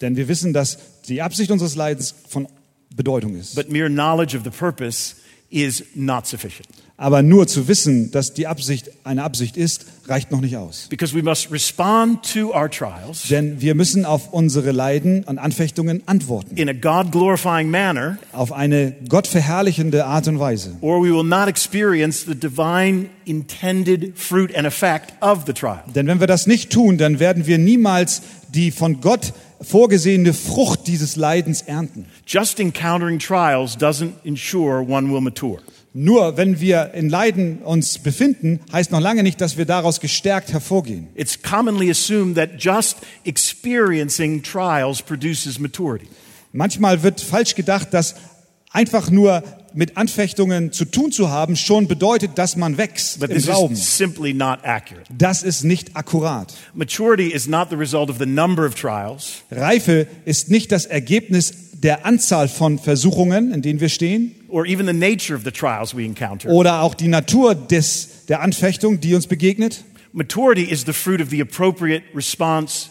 [0.00, 2.48] Denn wir wissen, dass die Absicht unseres Leidens von
[2.96, 3.54] Bedeutung ist.
[3.54, 5.14] but mere knowledge of the purpose
[5.50, 10.40] is not sufficient Aber nur zu wissen, dass die Absicht eine Absicht ist, reicht noch
[10.42, 10.86] nicht aus.
[10.90, 16.02] because we must respond to our trials Denn wir müssen auf unsere Leiden und Anfechtungen
[16.06, 16.56] antworten.
[16.56, 20.76] in a God glorifying manner, Auf eine gottverherrlichende Art und Weise.
[20.82, 25.80] or we will not experience the divine intended fruit and effect of the trial.
[25.94, 28.22] Denn wenn wir das nicht tun, dann werden wir niemals
[28.54, 32.06] die von Gott vorgesehene Frucht dieses Leidens ernten.
[32.26, 35.60] Just encountering trials doesn't ensure one will mature.
[35.92, 40.52] Nur wenn wir in Leiden uns befinden, heißt noch lange nicht, dass wir daraus gestärkt
[40.52, 41.08] hervorgehen.
[41.16, 46.06] It's commonly assumed that just experiencing trials produces maturity.
[46.52, 48.14] Manchmal wird falsch gedacht, dass
[48.70, 49.42] einfach nur
[49.74, 53.74] mit Anfechtungen zu tun zu haben schon bedeutet, dass man wächst But im this Glauben.
[53.74, 55.04] is simply not accurate.
[55.16, 56.52] Das ist nicht akkurat.
[56.74, 61.52] Maturity is not the result of the number of trials, Reife ist nicht das Ergebnis
[61.82, 65.96] der Anzahl von Versuchungen, in denen wir stehen, or even the nature of the trials
[65.96, 66.48] we encounter.
[66.50, 69.84] oder auch die Natur des, der Anfechtung, die uns begegnet.
[70.12, 72.88] Maturity is the fruit of the appropriate response.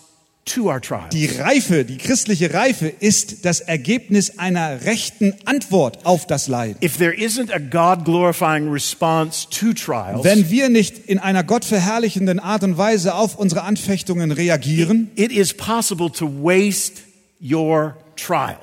[1.11, 6.77] Die Reife, die christliche Reife ist das Ergebnis einer rechten Antwort auf das Leiden.
[6.83, 12.39] If there isn't a God glorifying response to trials, Wenn wir nicht in einer gottverherrlichenden
[12.39, 17.03] Art und Weise auf unsere Anfechtungen reagieren, it is possible to waste
[17.41, 17.95] your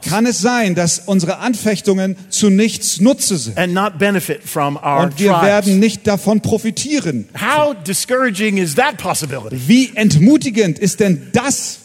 [0.08, 3.58] kann es sein, dass unsere Anfechtungen zu nichts Nutze sind.
[3.58, 7.28] Und wir werden nicht davon profitieren.
[7.40, 9.56] How discouraging is that possibility?
[9.66, 11.78] Wie entmutigend ist denn das,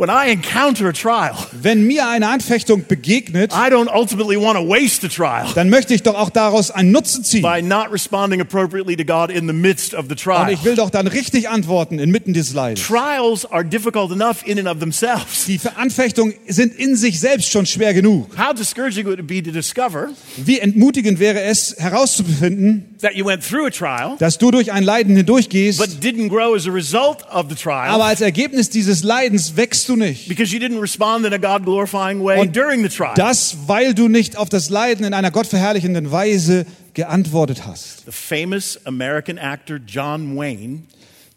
[0.00, 4.66] When I encounter a trial, wenn mir eine Anfechtung begegnet, I don't ultimately want to
[4.66, 7.42] waste a trial dann möchte ich doch auch daraus einen Nutzen ziehen.
[7.42, 10.50] by not responding appropriately to God in the midst of the Und trial.
[10.50, 12.86] ich will doch dann richtig antworten inmitten des Leidens.
[12.86, 15.44] Trials are difficult enough in and of themselves.
[15.44, 18.30] Die Anfechtungen sind in sich selbst schon schwer genug.
[18.38, 20.08] How discouraging would it be to discover
[20.38, 24.82] Wie entmutigend wäre es herauszufinden, that you went through a trial dass du durch ein
[24.82, 29.02] Leiden hindurchgehst, but didn't grow as a result of the trial aber als Ergebnis dieses
[29.02, 30.28] Leidens wächst du nicht.
[30.28, 33.14] because you didn't respond in a God glorifying way Und during the trial?
[33.16, 38.04] Das, weil du nicht auf das Leiden in einer gottverherrlichenden Weise geantwortet hast.
[38.06, 40.82] The famous American actor John Wayne,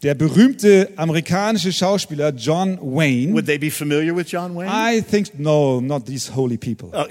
[0.02, 3.32] Der berühmte amerikanische Schauspieler John Wayne.
[3.32, 4.68] would they be familiar with John Wayne?
[4.70, 6.90] I think no, not these holy people.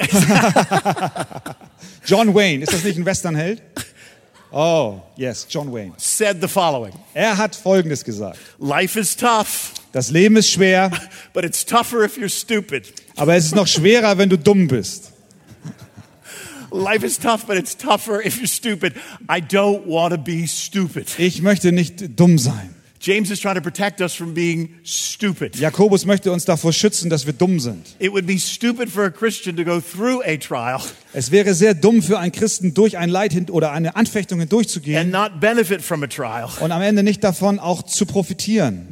[2.06, 3.62] John Wayne, ist das nicht ein Westernheld?
[4.52, 5.94] Oh, yes, John Wayne.
[5.98, 10.92] said the following Er hat Folgendes gesagt: Life is tough, Das Leben ist schwer,
[11.34, 12.92] but it's tougher if you're stupid.
[13.16, 15.12] aber es ist noch schwerer, wenn du dumm bist.
[16.72, 18.96] Life is tough, but it's tougher if you're stupid.
[19.30, 21.08] I don't want to be stupid.
[21.20, 22.74] Ich möchte nicht dumm sein.
[23.00, 25.56] James is trying to protect us from being stupid.
[25.58, 27.96] Jakobus möchte uns davor schützen, dass wir dumm sind.
[28.00, 30.82] It would be stupid for a Christian to go through a trial
[31.16, 35.14] Es wäre sehr dumm für einen Christen, durch ein Leid hin oder eine Anfechtung hindurchzugehen
[35.14, 38.88] und am Ende nicht davon auch zu profitieren.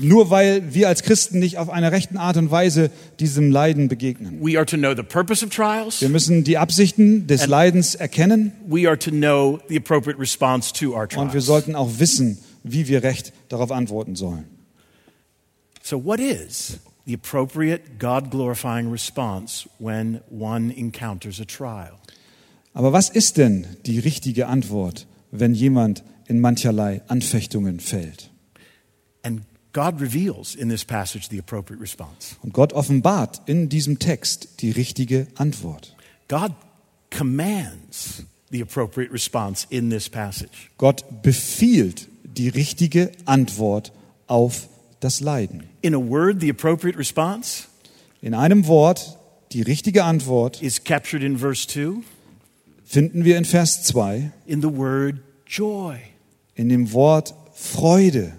[0.00, 4.38] Nur weil wir als Christen nicht auf einer rechten Art und Weise diesem Leiden begegnen.
[4.40, 6.00] We are to know the purpose of trials.
[6.00, 10.94] Wir müssen die Absichten des Leidens erkennen We are to know the appropriate response to
[10.94, 14.44] our und wir sollten auch wissen, wie wir recht darauf antworten sollen.
[15.82, 21.98] So, what is the appropriate God glorifying response when one encounters a trial?
[22.74, 28.30] Aber was ist denn die richtige Antwort, wenn jemand in mancherlei Anfechtungen fällt?
[29.22, 29.42] And
[29.72, 32.36] God reveals in this passage the appropriate response.
[32.42, 35.94] Und Gott offenbart in diesem Text die richtige Antwort.
[36.28, 36.52] God
[37.10, 40.70] commands the appropriate response in this passage.
[40.78, 43.92] Gott befiehlt die richtige Antwort
[44.26, 44.68] auf
[45.06, 45.62] das Leiden.
[45.82, 47.68] In a word, the appropriate response
[48.22, 49.16] In einem Wort,
[49.52, 52.02] die richtige Antwort is captured in verse 2
[52.84, 55.96] finden wir in Vers 2 in the word joy.
[56.56, 58.32] in dem Wort Freude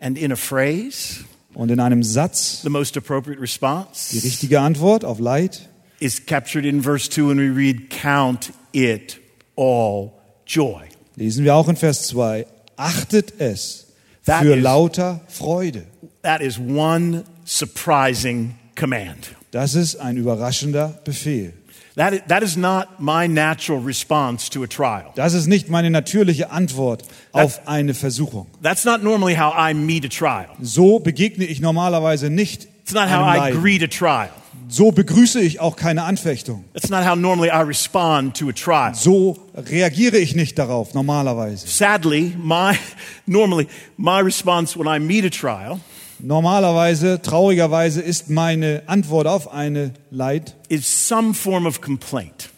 [0.00, 5.04] And in a phrase, und in einem Satz the most appropriate die response richtige Antwort
[5.04, 9.20] auf Leid is captured in verse 2 and we read, Count it
[9.56, 10.12] all
[10.46, 10.82] joy.
[11.16, 13.83] lesen wir auch in Vers 2 achtet es
[14.26, 15.84] That für is- lauter Freude.
[16.22, 19.34] That is one surprising command.
[19.50, 21.52] Das ist ein überraschender Befehl.
[21.96, 25.12] That is, that is not my natural response to a trial.
[25.14, 28.46] Das ist nicht meine natürliche Antwort auf eine Versuchung.
[28.62, 30.46] That's not normally how I meet a trial.
[30.60, 33.62] So begegne ich normalerweise nicht It's not how einem I Leiden.
[33.62, 34.30] greet a trial.
[34.68, 36.64] So begrüße ich auch keine Anfechtung.
[36.72, 38.94] That's not how normally I respond to a trial.
[38.94, 41.66] So reagiere ich nicht darauf normalerweise.
[41.66, 42.76] Sadly, my
[43.26, 45.80] normally my response when I meet a trial
[46.20, 52.50] Normalerweise, traurigerweise ist meine Antwort auf eine Leid is some form of complaint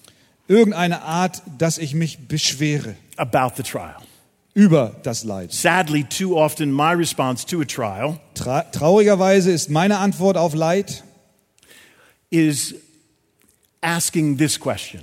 [0.49, 3.97] irgendeine Art, dass ich mich beschwere about the trial.
[4.55, 5.53] über das Leid.
[5.53, 11.03] Sadly, too often my response to a trial Tra traurigerweise ist meine Antwort auf Leid
[12.39, 12.75] is
[13.83, 15.01] asking this question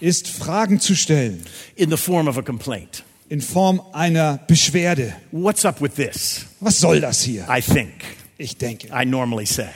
[0.00, 1.42] ist Fragen zu stellen
[1.74, 3.02] in the form of a complaint.
[3.28, 5.14] in Form einer Beschwerde.
[5.32, 6.46] What's up with this?
[6.60, 7.46] Was soll das hier?
[7.50, 7.92] I think,
[8.38, 9.68] Ich denke, I normally say.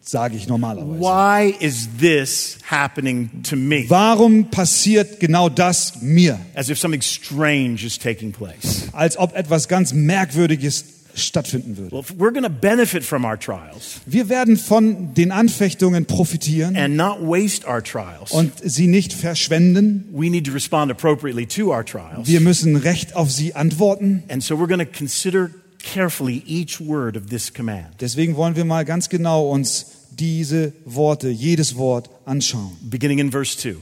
[0.00, 1.00] sage ich normalerweise.
[1.00, 3.84] Why is this happening to me?
[3.88, 6.38] Warum passiert genau das mir?
[6.54, 8.88] As if something strange is taking place.
[8.92, 11.92] Als ob etwas ganz Merkwürdiges stattfinden würde.
[11.92, 16.76] Well, if we're going to benefit from our trials Wir werden von den Anfechtungen profitieren
[16.76, 20.08] and not waste our trials, und sie nicht verschwenden.
[20.12, 22.26] we need to respond appropriately to our trials.
[22.26, 24.22] Wir müssen recht auf sie antworten.
[24.28, 25.50] And so we're going to consider
[25.82, 28.00] carefully each word of this command.
[28.00, 32.76] Deswegen wollen wir mal ganz genau uns diese Worte, jedes Wort anschauen.
[32.80, 33.76] Beginning in verse 2.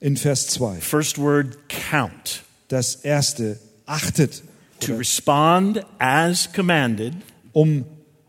[0.00, 0.80] In Vers 2.
[0.80, 2.42] First word, count.
[2.68, 4.42] Das erste, achtet,
[4.86, 7.14] To respond as commanded
[7.52, 7.84] um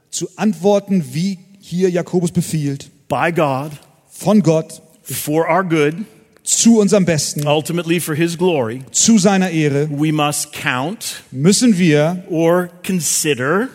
[0.09, 3.71] zu antworten, wie hier Jakobus befiehlt, by God
[4.07, 6.05] von Gott for our good,
[6.43, 12.23] zu unserem Besten, ultimately for His glory, zu seiner Ehre, we must count müssen wir,
[12.29, 13.69] or consider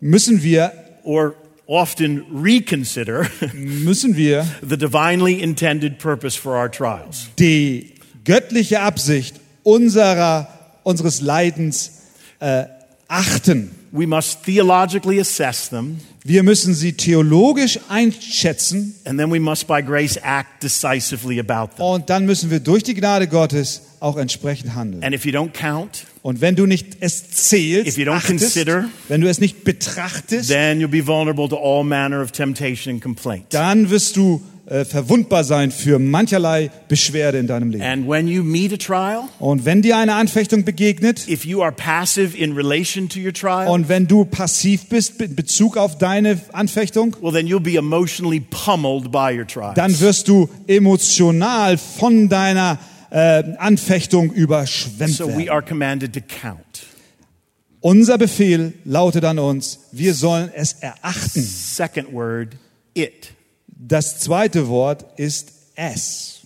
[0.00, 1.34] müssen wir or
[1.66, 7.28] often reconsider müssen wir the divinely intended purpose for our trials.
[7.38, 7.94] die
[8.24, 10.48] göttliche Absicht unserer,
[10.82, 11.92] unseres Leidens
[12.40, 12.64] äh,
[13.08, 13.70] achten.
[13.92, 19.82] We must theologically assess them, Wir müssen sie theologisch einschätzen and then we must by
[19.82, 21.84] grace act decisively about them.
[21.86, 25.02] und dann müssen wir durch die Gnade Gottes auch entsprechend handeln.
[25.02, 28.28] And if you don't count, Und wenn du nicht es zählst, If you don't achtest,
[28.54, 32.94] consider, wenn du es nicht betrachtest, then you'll be vulnerable to all manner of temptation
[32.94, 33.46] and complaint.
[33.50, 34.40] dann wirst du
[34.70, 37.82] äh, verwundbar sein für mancherlei Beschwerde in deinem Leben.
[37.82, 41.72] And when you meet a trial, Und wenn dir eine Anfechtung begegnet if you are
[41.72, 46.40] passive in relation to your trial, und wenn du passiv bist in Bezug auf deine
[46.52, 49.74] Anfechtung, well, then you'll be emotionally pummeled by your trials.
[49.74, 52.78] dann wirst du emotional von deiner
[53.10, 55.48] äh, Anfechtung überschwemmt so we werden.
[55.50, 56.60] are commanded to count.
[57.80, 61.42] Unser Befehl lautet an uns, wir sollen es erachten.
[61.42, 62.50] Second word,
[62.94, 63.32] it.
[63.82, 66.40] Das zweite Wort ist es.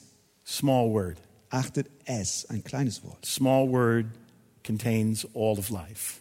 [0.46, 1.16] Small word.
[1.50, 3.26] Achtet es, ein kleines Wort.
[3.26, 4.06] Small word
[4.64, 6.20] contains all of life.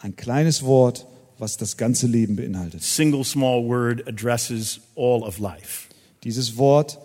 [0.00, 1.06] Ein kleines Wort,
[1.38, 2.82] was das ganze Leben beinhaltet.
[2.82, 5.88] Single small word addresses all of life.
[6.22, 6.98] Dieses Wort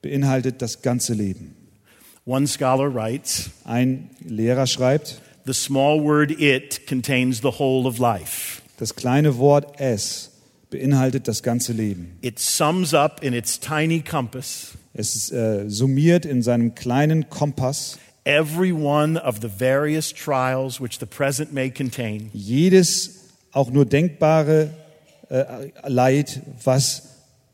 [0.00, 1.56] beinhaltet das ganze Leben.
[2.24, 8.62] One scholar writes, Ein Lehrer schreibt, the small word it contains the whole of life.
[8.78, 10.30] das kleine Wort es
[10.74, 12.18] beinhaltet das ganze Leben.
[12.20, 17.98] It sums up in its tiny compass Es ist, äh, summiert in seinem kleinen Kompass
[18.24, 24.70] every one of the various trials which the present may contain, jedes auch nur denkbare
[25.28, 25.44] äh,
[25.86, 27.02] Leid, was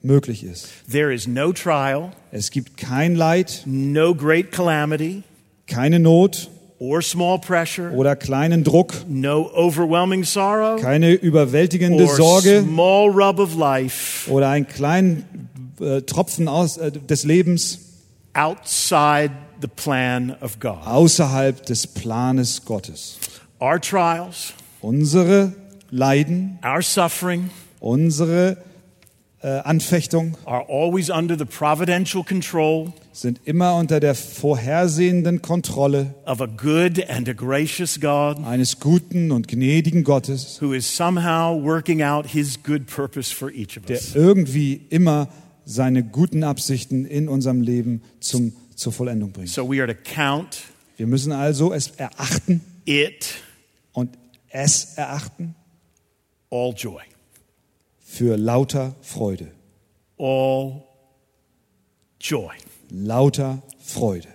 [0.03, 0.69] möglich ist.
[0.91, 5.25] There is no trial, Es gibt kein Leid, no great calamity,
[5.67, 6.49] keine Not
[6.81, 12.63] or small pressure, oder kleinen Druck, no overwhelming sorrow, keine überwältigende or Sorge.
[12.63, 14.29] small rub of life.
[14.31, 17.81] Oder einen kleinen äh, Tropfen aus, äh, des Lebens.
[18.33, 20.79] Outside the plan of God.
[20.87, 23.19] außerhalb des Planes Gottes.
[23.61, 25.53] Our trials, Unsere
[25.91, 27.51] Leiden, our suffering.
[27.81, 28.57] Unsere
[29.43, 30.37] äh, Anfechtung.
[30.47, 37.07] Are always under the providential control sind immer unter der vorhersehenden Kontrolle of a good
[37.11, 42.63] and a gracious God eines guten und gnädigen Gottes, who is somehow working out his
[42.63, 45.29] good purpose for each of der irgendwie immer
[45.67, 49.51] seine guten Absichten in unserem Leben zum, zur Vollendung bringt.
[49.51, 50.63] So we are to count
[50.97, 53.35] Wir müssen also es erachten it
[53.93, 54.17] und
[54.49, 55.55] es erachten
[56.51, 57.03] all joy,
[57.99, 59.51] für lauter Freude.
[60.17, 60.85] all
[62.19, 62.55] joy.
[62.91, 64.29] Lauter Freude.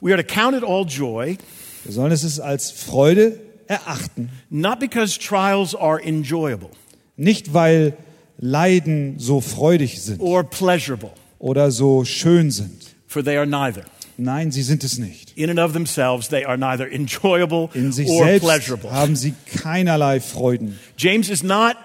[0.00, 1.36] We are to count it all joy,
[1.84, 6.70] Wir sollen es als Freude erachten, not because trials are enjoyable
[7.16, 7.96] nicht weil
[8.38, 12.94] Leiden so freudig sind or pleasurable, oder so schön sind.
[13.06, 13.84] for they are neither.
[14.18, 15.32] Nein, sie sind es nicht.
[15.36, 18.90] In and of themselves, they are neither enjoyable In sich or selbst pleasurable.
[18.90, 20.78] haben sie keinerlei Freuden.
[20.96, 21.76] James is not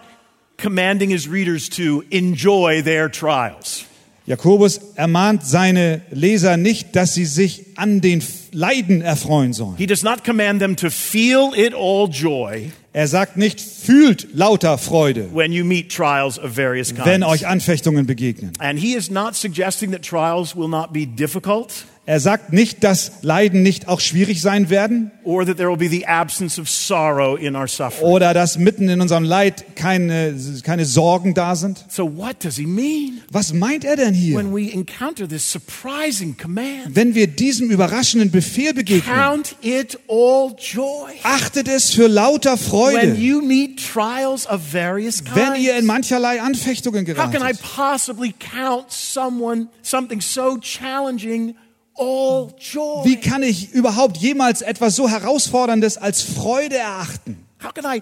[0.58, 3.86] commanding his readers to enjoy their trials.
[4.28, 8.22] Jakobus ermahnt seine Leser nicht, dass sie sich an den
[8.52, 9.76] Leiden erfreuen sollen.
[9.78, 14.78] He does not command them to feel it all joy Er sagt nicht, fühlt lauter
[14.78, 17.06] Freude, when you meet trials of various kinds.
[17.06, 18.52] wenn euch Anfechtungen begegnen.
[18.60, 23.12] and he is not suggesting that trials will not be difficult Er sagt nicht, dass
[23.22, 27.36] Leiden nicht auch schwierig sein werden or that there will be the absence of sorrow
[27.38, 28.10] in our suffering.
[28.10, 30.34] oder dass mitten in unserem Leid keine,
[30.64, 31.84] keine Sorgen da sind.
[31.90, 34.38] So, what does he mean Was meint er denn hier?
[34.38, 36.96] when we encounter this surprising command?
[36.96, 42.58] Wenn wir diesem überraschenden Befehl begegnen, Count it all joy achtet es für lauter when
[42.58, 45.88] Freude, you meet trials of various wenn ihr in kinds.
[45.88, 47.62] mancherlei Anfechtungen How can I geratet.
[47.76, 51.54] possibly count someone something so challenging?
[51.98, 57.46] Wie kann ich überhaupt jemals etwas so Herausforderndes als Freude erachten?
[57.64, 58.02] How can I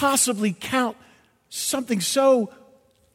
[0.00, 0.96] possibly count
[1.48, 2.48] something so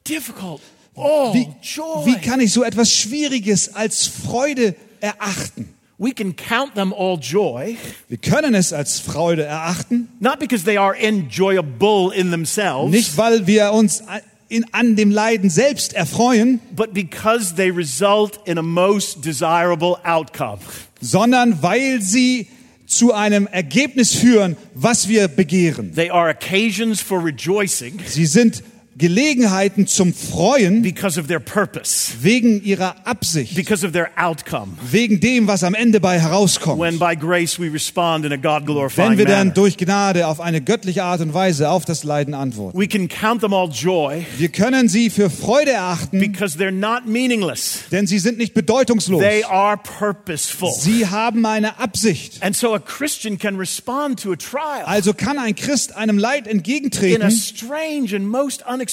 [0.08, 0.62] difficult
[0.96, 2.06] all Wie, joy?
[2.06, 5.70] wie kann ich so etwas Schwieriges als Freude erachten?
[5.98, 7.78] we can count them all joy,
[8.10, 13.48] Wir können es als Freude erachten, not because they are enjoyable in themselves, nicht weil
[13.48, 14.04] wir uns
[14.50, 20.60] in, an dem Leiden selbst erfreuen, but because they result in a most desirable outcome.
[21.02, 22.48] sondern weil sie
[22.88, 25.94] zu einem Ergebnis führen, was wir begehren.
[25.96, 28.64] They are occasions for rejoicing Sie sind
[28.98, 34.78] Gelegenheiten zum Freuen because of their purpose, wegen ihrer Absicht, because of their outcome.
[34.90, 36.80] wegen dem, was am Ende bei herauskommt.
[36.80, 40.40] When by grace we respond in a God glorifying Wenn wir dann durch Gnade auf
[40.40, 42.80] eine göttliche Art und Weise auf das Leiden antworten.
[42.80, 47.06] We can count them all joy Wir können sie für Freude erachten, because they're not
[47.06, 47.80] meaningless.
[47.92, 49.22] denn sie sind nicht bedeutungslos.
[49.22, 50.72] They are purposeful.
[50.72, 52.42] Sie haben eine Absicht.
[52.42, 56.48] And so a Christian can respond to a trial Also kann ein Christ einem Leid
[56.48, 58.85] in a entgegentreten strange and most unexpected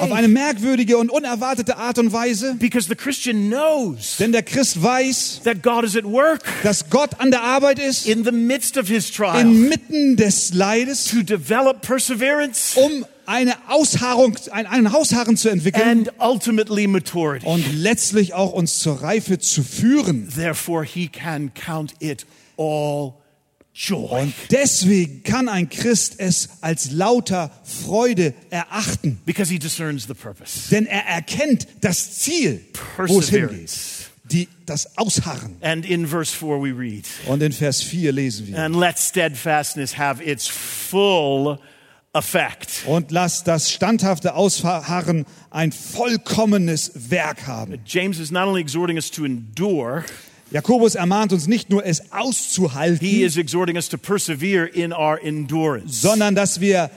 [0.00, 4.82] auf eine merkwürdige und unerwartete Art und Weise, because the Christian knows denn der Christ
[4.82, 8.76] weiß, that God is at work dass Gott an der Arbeit ist, in the midst
[8.76, 15.36] of his trial inmitten des Leides, to develop perseverance um eine Ausharrung, ein, einen Ausharren
[15.36, 20.28] zu entwickeln und letztlich auch uns zur Reife zu führen.
[20.34, 23.14] Therefore, he can count it all
[23.90, 30.68] Und deswegen kann ein Christ es als lauter Freude erachten, because he discerns the purpose.
[30.70, 32.60] denn er erkennt das Ziel,
[33.06, 33.70] wo es hingeht,
[34.24, 35.56] die, das Ausharren.
[35.62, 39.96] And in verse 4 we read, Und in Vers 4 lesen wir, and let steadfastness
[39.96, 41.58] have its full
[42.12, 42.82] effect.
[42.86, 47.78] und lasst das standhafte Ausharren ein vollkommenes Werk haben.
[47.86, 50.04] James is not only exhorting us to endure,
[50.52, 53.28] Jakobus ermahnt uns nicht nur, es he auszuhalten,
[55.86, 56.90] sondern dass wir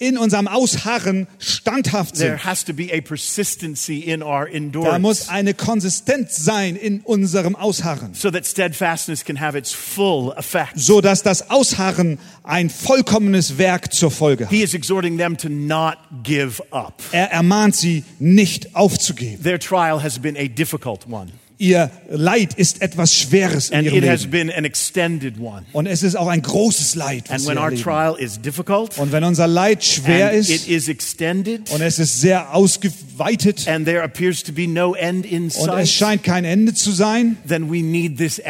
[0.00, 2.44] in unserem Ausharren standhaft There sind.
[2.44, 8.14] has to be a persistency in our Da muss eine Konsistenz sein in unserem Ausharren,
[8.14, 10.74] so that steadfastness can have its full effect.
[10.78, 14.52] so dass das Ausharren ein vollkommenes Werk zur Folge hat.
[14.52, 17.02] He is exhorting them to not give up.
[17.10, 19.42] Er ermahnt sie, nicht aufzugeben.
[19.42, 24.08] Their trial has been a difficult one, Ihr Leid ist etwas Schweres in ihrem it
[24.08, 24.30] has Leben.
[24.30, 25.64] been an extended one.
[25.72, 27.82] Und es ist auch ein großes Leid, was And when our erleben.
[27.82, 31.98] trial is difficult, Und wenn unser Leid schwer and it ist is extended, und es
[31.98, 36.22] ist sehr ausgeweitet and there appears to be no end in und es sight, scheint
[36.22, 38.40] kein Ende zu sein, then we need this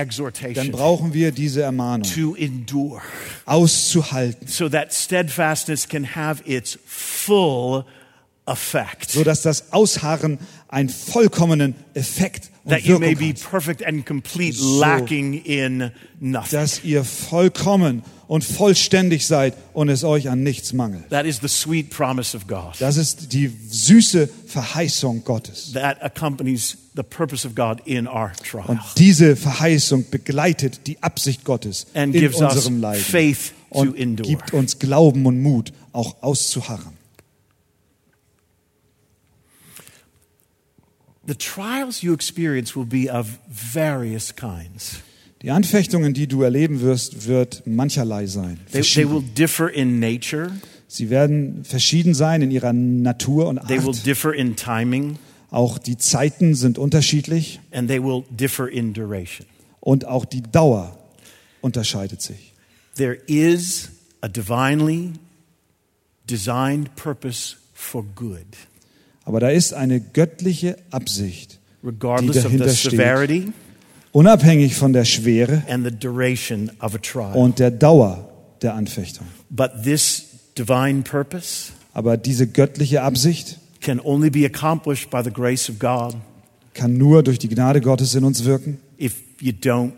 [0.54, 3.00] dann brauchen wir diese Ermahnung to endure
[3.46, 7.84] auszuhalten, so that steadfastness can have its full
[8.44, 9.10] effect.
[9.10, 10.38] so dass das Ausharren
[10.68, 15.90] einen vollkommenen Effekt und that you may be perfect and complete, So- lacking in
[16.20, 16.50] nothing.
[16.58, 21.08] dass ihr vollkommen und vollständig seid und es euch an nichts mangelt.
[21.10, 22.74] That is the sweet promise of God.
[22.78, 25.72] Das ist die süße Verheißung Gottes.
[25.72, 31.44] That accompanies the purpose of God in our trial Und diese Verheißung begleitet die Absicht
[31.44, 34.28] Gottes and in gives us unserem Leiden faith to und endure.
[34.28, 36.97] gibt uns Glauben und Mut, auch auszuharren.
[41.28, 45.02] The trials you experience will be of various kinds.
[45.42, 48.58] Die Anfechtungen, die du erleben wirst, wird mancherlei sein.
[48.72, 50.50] They, they will differ in nature,
[50.90, 54.06] Sie werden verschieden sein in ihrer Natur und they will Art.
[54.06, 55.18] differ in timing,
[55.50, 59.46] Auch die Zeiten sind unterschiedlich and they will differ in duration.
[59.80, 60.98] und auch die Dauer
[61.60, 62.54] unterscheidet sich.
[62.96, 63.90] There is
[64.22, 65.12] a divinely
[66.26, 68.46] designed purpose for good,
[69.28, 73.52] Aber da ist eine göttliche Absicht, die dahinter steht,
[74.10, 77.36] unabhängig von der Schwere and the duration of a trial.
[77.36, 78.26] und der Dauer
[78.62, 79.26] der Anfechtung.
[79.50, 85.68] But this divine purpose Aber diese göttliche Absicht can only be accomplished by the grace
[85.68, 86.14] of God
[86.72, 89.92] kann nur durch die Gnade Gottes in uns wirken, if you don't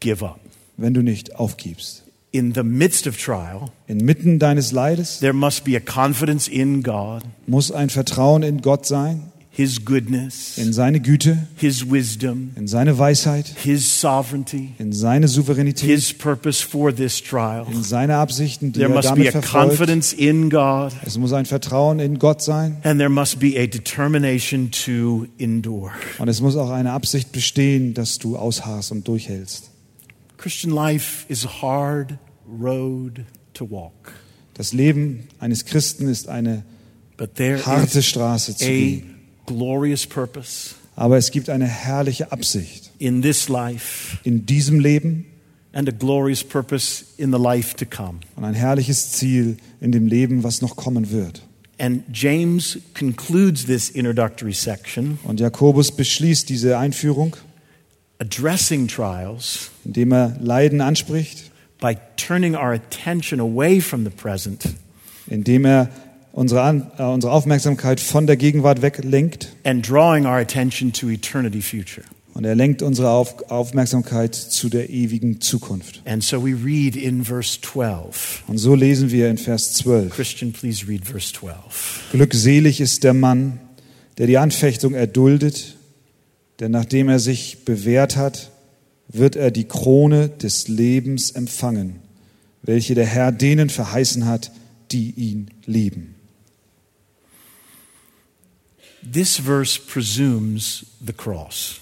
[0.00, 0.40] give up.
[0.78, 2.04] wenn du nicht aufgibst.
[2.32, 7.22] In the midst of trial, Inmitten deines Leides there must be a confidence in God,
[7.48, 12.96] muss ein Vertrauen in Gott sein, His goodness, in seine Güte, His wisdom, in seine
[12.98, 17.66] Weisheit, His sovereignty, in seine Souveränität, His purpose for this trial.
[17.68, 19.68] in seine Absichten, die There er must be damit a verfolgt.
[19.70, 23.66] confidence in God, Es muss ein Vertrauen in Gott sein and there must be a
[23.66, 25.90] determination to endure.
[26.18, 29.69] und es muss auch eine Absicht bestehen, dass du ausharrst und durchhältst.
[30.40, 32.18] Christian life is a hard
[32.48, 34.12] road to walk,
[34.54, 36.64] Das Leben eines Christen ist eine
[37.18, 39.14] but there harte is Straße zu a gehen.
[39.44, 45.26] glorious purpose Aber es gibt eine herrliche Absicht in this life in diesem Leben
[45.72, 48.20] and a glorious purpose in the life to come.
[48.36, 51.42] und ein herrliches Ziel in dem Leben, was noch kommen wird.
[51.78, 57.36] And James concludes this introductory section Und Jakobus beschließt diese Einführung,
[58.20, 61.50] addressing trials indem er Leiden anspricht,
[61.80, 64.64] by turning our attention away from the present
[65.26, 65.88] indem er
[66.32, 72.04] unsere, äh, unsere Aufmerksamkeit von der Gegenwart weglenkt and drawing our attention to eternity future.
[72.32, 76.00] Und er lenkt unsere Auf Aufmerksamkeit zu der ewigen Zukunft.
[76.04, 78.44] And so we read in verse 12.
[78.46, 80.14] Und so lesen wir in Vers 12.
[80.14, 82.04] Christian, please read verse 12.
[82.12, 83.58] Glückselig ist der Mann,
[84.18, 85.76] der die Anfechtung erduldet,
[86.60, 88.50] denn nachdem er sich bewährt hat,
[89.08, 92.00] wird er die Krone des Lebens empfangen,
[92.62, 94.52] welche der Herr denen verheißen hat,
[94.92, 96.14] die ihn lieben.
[99.12, 101.80] This verse presumes the cross,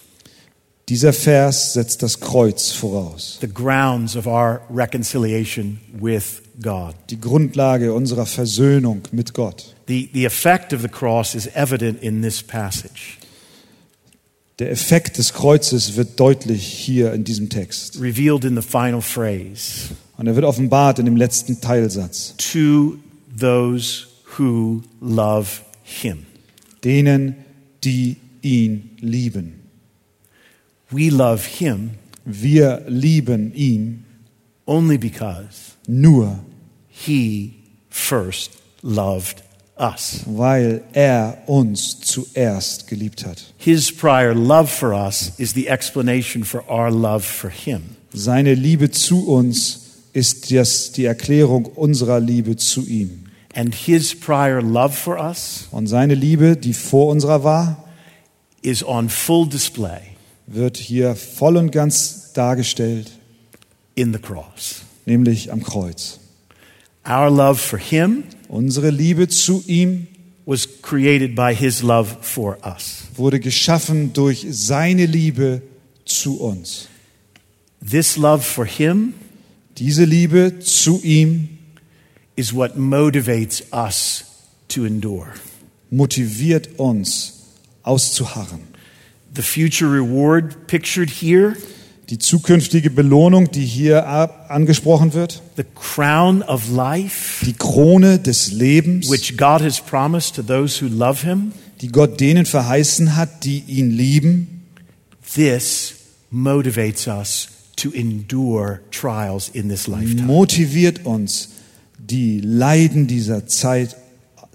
[0.89, 6.95] Dieser Vers setzt das Kreuz voraus, the grounds of our reconciliation with God.
[7.11, 9.75] die Grundlage unserer Versöhnung mit Gott.
[9.87, 13.19] The, the effect of the cross is evident in this passage,
[14.59, 18.01] Der Effekt des Kreuzes wird deutlich hier in diesem Text.
[18.01, 22.35] revealed in the final phrase Und er wird offenbart in dem letzten Teilsatz.
[22.39, 22.99] to
[23.39, 24.07] those
[24.39, 26.27] who love him.
[26.83, 27.37] Denen,
[27.85, 29.55] die ihn lieben.
[30.91, 31.91] We love him
[32.25, 34.05] Wir lieben ihn
[34.67, 36.39] only because nur,
[36.89, 37.55] he
[37.91, 38.51] first
[38.83, 39.43] loved
[39.79, 40.21] us.
[40.27, 43.53] weil er uns zuerst geliebt hat.
[43.57, 47.97] His prior love for us is the explanation for our love for him.
[48.13, 49.81] Seine Liebe zu uns
[50.13, 53.25] ist das die Erklärung unserer Liebe zu ihm.
[53.55, 57.85] And his prior love for us Und seine Liebe, die vor unserer war,
[58.63, 60.01] is on full display
[60.49, 63.11] wird hier voll und ganz dargestellt,
[63.95, 64.83] in the cross.
[65.07, 66.21] nämlich am Kreuz.
[67.07, 70.07] Our love for him Unsere Liebe zu ihm
[70.47, 73.05] was created by his love for us.
[73.15, 75.63] wurde geschaffen durch seine Liebe
[76.07, 76.89] zu uns.
[77.81, 79.15] This love for him
[79.77, 81.59] Diese Liebe zu ihm
[82.35, 84.25] is what motivates us
[84.69, 85.29] to endure.
[85.91, 87.35] motiviert uns
[87.83, 88.61] auszuharren.
[89.35, 91.57] The future reward pictured here,
[92.11, 94.07] Die zukünftige Belohnung, die hier
[94.51, 100.43] angesprochen wird, the crown of life, die Krone des Lebens, which God has promised to
[100.43, 101.53] those who love him,
[101.83, 104.63] die Gott denen verheißen hat, die ihn lieben,
[105.35, 105.95] this
[106.31, 110.27] motivates us to endure trials in this lifetime.
[110.27, 111.51] motiviert uns,
[111.99, 113.97] die Leiden dieser Zeit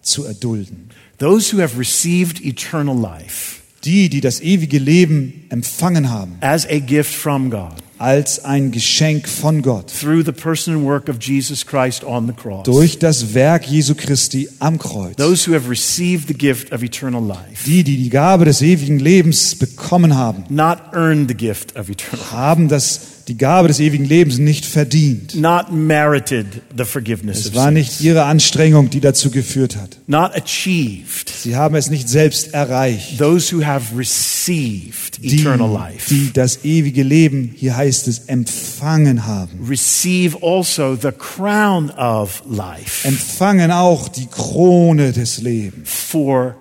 [0.02, 0.90] zu erdulden.
[1.20, 3.53] Those who have received eternal life
[3.86, 9.30] Die, die das ewige Leben empfangen haben, as a gift from God als ein Geschenk
[9.30, 12.64] von Gott, through the person and work of Jesus Christ on the cross.
[12.64, 15.16] durch das Werk Jesu Christi am Kreuz.
[15.16, 19.00] Those who have received the gift of eternal life, Die, die die Gabe des ewigen
[19.00, 23.80] Lebens bekommen haben, not earned the gift of eternal life, haben das, die Gabe des
[23.80, 25.36] ewigen Lebens nicht verdient.
[25.36, 26.46] not merited
[26.78, 29.98] the forgiveness Es war nicht ihre Anstrengung, die dazu geführt hat.
[30.08, 31.30] not achieved.
[31.30, 33.18] Sie haben es nicht selbst erreicht.
[33.18, 39.26] Those who have received Die, eternal life die das ewige Leben, hier heißt es, empfangen
[39.26, 39.66] haben.
[39.70, 43.08] receive also the crown of life.
[43.08, 45.90] Empfangen auch die Krone des Lebens.
[45.90, 46.56] for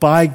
[0.00, 0.30] by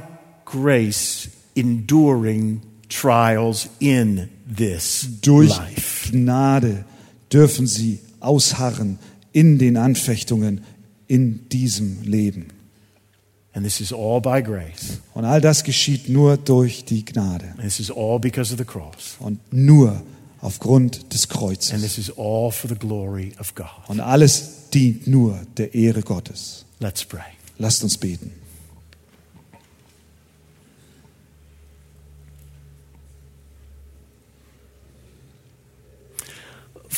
[0.45, 6.11] grace enduring trials in this Durch life.
[6.11, 6.85] Gnade
[7.31, 8.99] dürfen sie ausharren
[9.33, 10.61] in den Anfechtungen
[11.07, 12.47] in diesem Leben.
[13.53, 14.99] And this is all by grace.
[15.13, 18.65] Und all das geschieht nur durch die Gnade And this is all because of the
[18.65, 19.15] cross.
[19.19, 20.01] und nur
[20.39, 21.81] aufgrund des And Kreuzes.
[21.81, 23.67] this is all for the glory of God.
[23.87, 26.65] Und alles dient nur der Ehre Gottes.
[26.79, 27.21] Let's pray.
[27.57, 28.31] Lasst uns beten.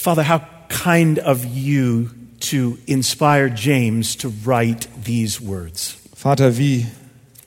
[0.03, 2.09] Father, how kind of you
[2.49, 5.95] to inspire James to write these words.
[6.13, 6.87] Vater, wie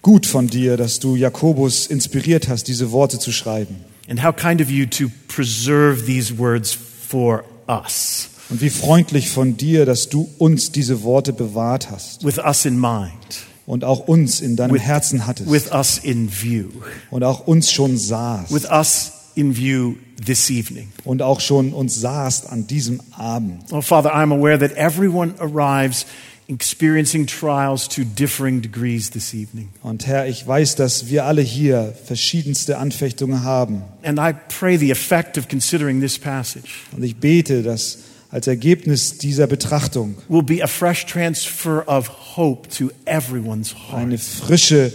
[0.01, 3.77] gut von dir, dass du Jakobus inspiriert hast, diese Worte zu schreiben.
[4.09, 9.59] And how kind of you to preserve these words for us, Und wie freundlich von
[9.59, 12.25] dir, dass du uns diese Worte bewahrt hast.
[12.25, 15.51] With us in mind, und auch uns in deinem With- Herzen hattest.
[15.51, 16.69] with us in view,
[17.11, 20.89] und auch uns schon sahst with us in view this evening.
[21.05, 23.62] und auch schon uns sahst an diesem Abend.
[23.70, 26.07] Oh, Father, I'm aware that everyone arrives
[26.49, 29.68] experiencing trials to differing degrees this evening.
[29.82, 33.82] Und Herr, ich weiß, dass wir alle hier verschiedenste Anfechtungen haben.
[34.03, 37.99] And I pray the effect of considering this passage Und ich bete, dass
[38.30, 44.20] als Ergebnis dieser Betrachtung will be a fresh transfer of hope to everyone's eine heart.
[44.20, 44.93] frische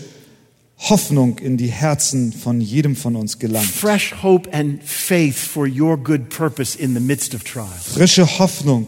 [0.89, 3.69] Hoffnung in die Herzen von jedem von uns gelangt.
[3.69, 7.93] Fresh hope and faith for your good purpose in the midst of trials.
[7.93, 8.87] Frische Hoffnung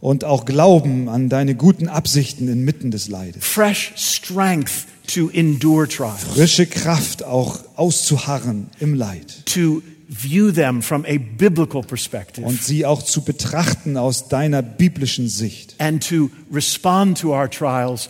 [0.00, 3.44] und auch Glauben an deine guten Absichten inmitten des Leides.
[3.44, 11.04] Fresh strength to endure trials, frische Kraft auch auszuharren im Leid to view them from
[11.04, 17.18] a biblical perspective, und sie auch zu betrachten aus deiner biblischen Sicht and to respond
[17.18, 18.08] to our trials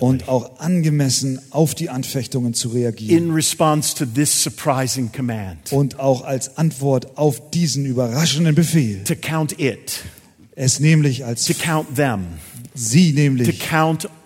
[0.00, 3.26] und auch angemessen auf die Anfechtungen zu reagieren.
[3.26, 5.72] In response to this surprising command.
[5.72, 10.02] Und auch als Antwort auf diesen überraschenden Befehl, to count it,
[10.56, 12.26] es nämlich als to count them,
[12.74, 14.19] sie to nämlich count our trials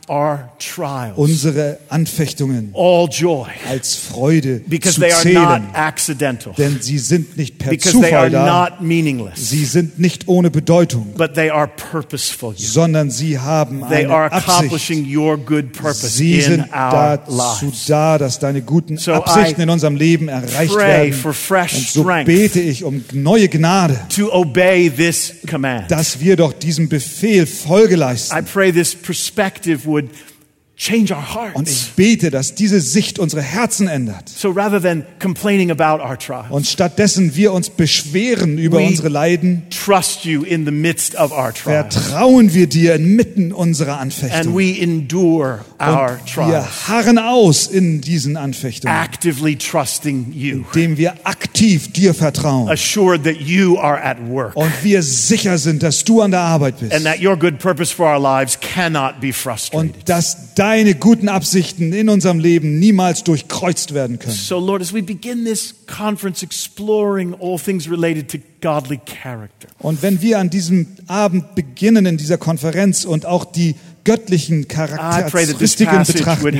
[1.16, 6.98] unsere Anfechtungen all joy als Freude because zu they are zählen, not accidental, denn sie
[6.98, 11.14] sind nicht per because they are Zufall da, not meaningless, sie sind nicht ohne Bedeutung,
[11.16, 12.54] but they are purposeful.
[12.56, 14.48] sondern sie haben They eine are Absicht.
[14.48, 19.64] accomplishing your good purpose Sie in sind dazu da, dass deine guten So Absichten I
[19.64, 21.12] in unserem Leben erreicht pray werden.
[21.14, 25.90] for fresh Und so bete ich um neue Gnade, To obey this command.
[25.90, 28.36] dass wir doch diesem Befehl Folge leisten.
[28.36, 30.33] I pray this perspective would change our
[30.76, 31.70] Und hearts.
[31.70, 34.28] ich bete, dass diese Sicht unsere Herzen ändert.
[34.28, 39.08] So rather than complaining about our trials, Und stattdessen wir uns beschweren über We- unsere
[39.08, 41.94] Leiden, trust you in the midst of our trials.
[41.94, 44.56] vertrauen wir dir inmitten unserer And Anfechtung.
[44.58, 50.98] we endure our Und trials, wir harren aus in diesen Anfechtungen, actively trusting you, indem
[50.98, 52.68] wir aktiv dir vertrauen.
[52.68, 56.80] assured that you are at work Und wir sicher sind, dass du an der Arbeit
[56.80, 56.92] bist.
[56.92, 59.94] and that your good purpose for our lives cannot be Und frustrated.
[60.08, 64.34] dass deine guten Absichten in unserem Leben niemals durchkreuzt werden können.
[64.34, 70.00] So, Lord, as we begin this conference exploring all things related to godly character, Und
[70.00, 76.52] wenn wir an diesem Abend beginnen in dieser Konferenz und auch die göttlichen Charakteristiken betrachten,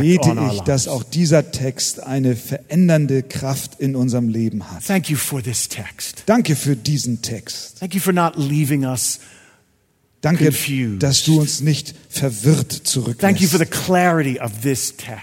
[0.00, 4.86] bete ich, dass auch dieser Text eine verändernde Kraft in unserem Leben hat.
[4.86, 6.22] Thank you for this text.
[6.24, 7.78] Danke für diesen Text.
[7.78, 9.20] Thank you for not leaving us.
[10.20, 10.50] Danke,
[10.98, 13.22] dass du uns nicht verwirrt zurücklässt.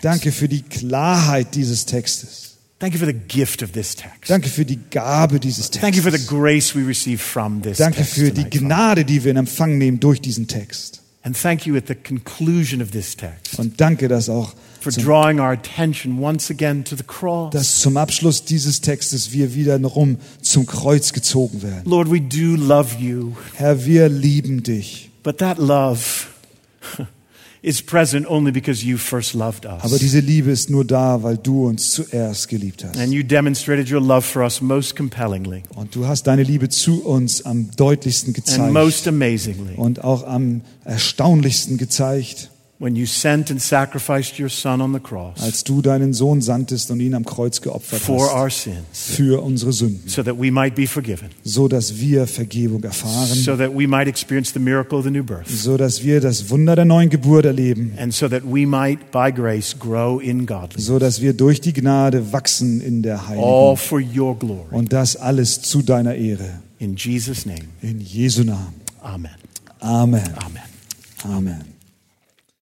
[0.02, 2.46] Danke für die Klarheit dieses Textes.
[2.80, 4.30] Thank you for the gift of this text.
[4.30, 6.38] Danke für die Gabe dieses Thank you for the Textes.
[6.38, 8.50] grace we receive from this Danke text für die.
[8.50, 11.02] Gnade, die wir in Empfang nehmen durch diesen Text.
[11.24, 14.54] And thank you at the conclusion of this text Und danke, dass auch
[14.86, 17.52] for zum, drawing our attention once again to the cross.
[17.52, 21.82] dass zum Abschluss dieses Textes wir wiederum zum Kreuz gezogen werden.
[21.90, 25.10] Lord, we do love you, Herr, wir lieben dich.
[25.24, 26.28] but that love
[27.64, 29.82] is present only because you first loved us.
[29.84, 32.96] Aber diese Liebe ist nur da, weil du uns zuerst geliebt hast.
[33.00, 37.04] And you demonstrated your love for us most compellingly Und du hast deine Liebe zu
[37.04, 42.94] uns am deutlichsten and most gezeigt amazingly und auch am erstaunlichsten gezeigt, als
[45.64, 50.38] du deinen Sohn sandtest und ihn am Kreuz geopfert hast für unsere Sünden, so that
[50.38, 54.60] we might be forgiven, so dass wir Vergebung erfahren, so that we might experience the
[54.60, 58.14] miracle of the new birth, so dass wir das Wunder der neuen Geburt erleben, and
[58.14, 60.86] so that we might, by grace, grow in godliness.
[60.86, 63.78] so dass wir durch die Gnade wachsen in der Heiligung.
[64.72, 66.60] Und das alles zu deiner Ehre.
[66.80, 68.74] In Jesus' name, In Jesu Namen.
[69.02, 69.32] amen.
[69.80, 70.22] Amen.
[70.38, 70.62] Amen.
[71.24, 71.75] Amen.